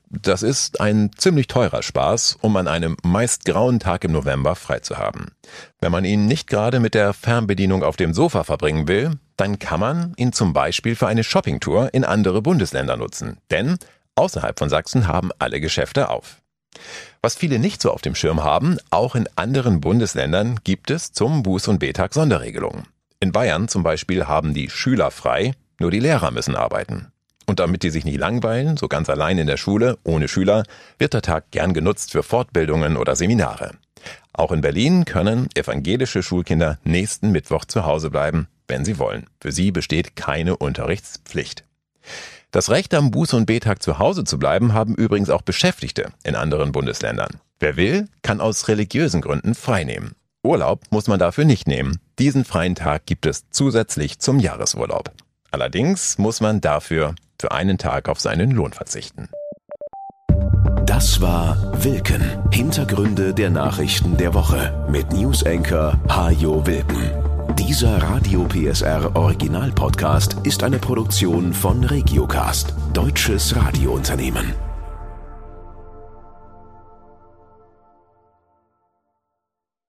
Das 0.09 0.41
ist 0.41 0.79
ein 0.79 1.11
ziemlich 1.17 1.47
teurer 1.47 1.83
Spaß, 1.83 2.37
um 2.41 2.55
an 2.55 2.67
einem 2.67 2.95
meist 3.03 3.43
grauen 3.43 3.79
Tag 3.79 4.05
im 4.05 4.13
November 4.13 4.55
frei 4.55 4.79
zu 4.79 4.97
haben. 4.97 5.31
Wenn 5.81 5.91
man 5.91 6.05
ihn 6.05 6.27
nicht 6.27 6.47
gerade 6.47 6.79
mit 6.79 6.93
der 6.93 7.13
Fernbedienung 7.13 7.83
auf 7.83 7.97
dem 7.97 8.13
Sofa 8.13 8.45
verbringen 8.45 8.87
will, 8.87 9.19
dann 9.35 9.59
kann 9.59 9.81
man 9.81 10.13
ihn 10.15 10.31
zum 10.31 10.53
Beispiel 10.53 10.95
für 10.95 11.07
eine 11.07 11.25
Shoppingtour 11.25 11.93
in 11.93 12.05
andere 12.05 12.41
Bundesländer 12.41 12.95
nutzen. 12.95 13.37
Denn 13.51 13.77
außerhalb 14.15 14.57
von 14.57 14.69
Sachsen 14.69 15.07
haben 15.07 15.31
alle 15.39 15.59
Geschäfte 15.59 16.09
auf. 16.09 16.41
Was 17.21 17.35
viele 17.35 17.59
nicht 17.59 17.81
so 17.81 17.91
auf 17.91 18.01
dem 18.01 18.15
Schirm 18.15 18.43
haben, 18.43 18.77
auch 18.89 19.15
in 19.15 19.27
anderen 19.35 19.81
Bundesländern 19.81 20.59
gibt 20.63 20.89
es 20.89 21.11
zum 21.11 21.41
Buß- 21.43 21.69
und 21.69 21.79
Betag 21.79 22.13
Sonderregelungen. 22.13 22.83
In 23.19 23.31
Bayern 23.31 23.67
zum 23.67 23.83
Beispiel 23.83 24.25
haben 24.25 24.53
die 24.53 24.69
Schüler 24.69 25.11
frei, 25.11 25.53
nur 25.79 25.91
die 25.91 25.99
Lehrer 25.99 26.31
müssen 26.31 26.55
arbeiten. 26.55 27.11
Und 27.49 27.59
damit 27.59 27.81
die 27.83 27.89
sich 27.89 28.05
nicht 28.05 28.19
langweilen, 28.19 28.77
so 28.77 28.87
ganz 28.87 29.09
allein 29.09 29.37
in 29.37 29.47
der 29.47 29.57
Schule, 29.57 29.97
ohne 30.03 30.27
Schüler, 30.27 30.63
wird 30.99 31.13
der 31.13 31.21
Tag 31.21 31.49
gern 31.51 31.73
genutzt 31.73 32.11
für 32.11 32.21
Fortbildungen 32.21 32.97
oder 32.97 33.15
Seminare. 33.15 33.71
Auch 34.33 34.51
in 34.51 34.61
Berlin 34.61 35.05
können 35.05 35.47
evangelische 35.55 36.21
Schulkinder 36.21 36.77
nächsten 36.83 37.31
Mittwoch 37.31 37.65
zu 37.65 37.85
Hause 37.85 38.09
bleiben, 38.09 38.47
wenn 38.67 38.85
sie 38.85 38.99
wollen. 38.99 39.25
Für 39.39 39.51
sie 39.51 39.71
besteht 39.71 40.15
keine 40.15 40.57
Unterrichtspflicht. 40.57 41.63
Das 42.51 42.69
Recht 42.69 42.93
am 42.93 43.09
Buß- 43.09 43.35
und 43.35 43.45
Betag 43.45 43.81
zu 43.81 43.97
Hause 43.97 44.23
zu 44.23 44.37
bleiben 44.37 44.73
haben 44.73 44.95
übrigens 44.95 45.29
auch 45.29 45.41
Beschäftigte 45.41 46.11
in 46.23 46.35
anderen 46.35 46.71
Bundesländern. 46.71 47.39
Wer 47.59 47.77
will, 47.77 48.07
kann 48.21 48.41
aus 48.41 48.67
religiösen 48.67 49.21
Gründen 49.21 49.55
freinehmen. 49.55 50.15
Urlaub 50.43 50.83
muss 50.91 51.07
man 51.07 51.19
dafür 51.19 51.45
nicht 51.45 51.67
nehmen. 51.67 51.99
Diesen 52.19 52.45
freien 52.45 52.75
Tag 52.75 53.05
gibt 53.05 53.25
es 53.25 53.49
zusätzlich 53.49 54.19
zum 54.19 54.39
Jahresurlaub. 54.39 55.11
Allerdings 55.51 56.17
muss 56.17 56.39
man 56.39 56.61
dafür 56.61 57.15
für 57.41 57.51
einen 57.51 57.77
Tag 57.77 58.09
auf 58.09 58.19
seinen 58.19 58.51
Lohn 58.51 58.73
verzichten. 58.73 59.29
Das 60.85 61.21
war 61.21 61.83
Wilken. 61.83 62.21
Hintergründe 62.51 63.33
der 63.33 63.49
Nachrichten 63.49 64.17
der 64.17 64.33
Woche 64.33 64.87
mit 64.89 65.11
Newsenker 65.11 65.99
Hajo 66.09 66.65
Wilken. 66.65 67.11
Dieser 67.55 68.01
Radio 68.01 68.45
PSR 68.45 69.15
Original 69.15 69.71
Podcast 69.71 70.37
ist 70.43 70.63
eine 70.63 70.79
Produktion 70.79 71.53
von 71.53 71.83
Regiocast, 71.83 72.73
deutsches 72.93 73.55
Radiounternehmen. 73.55 74.66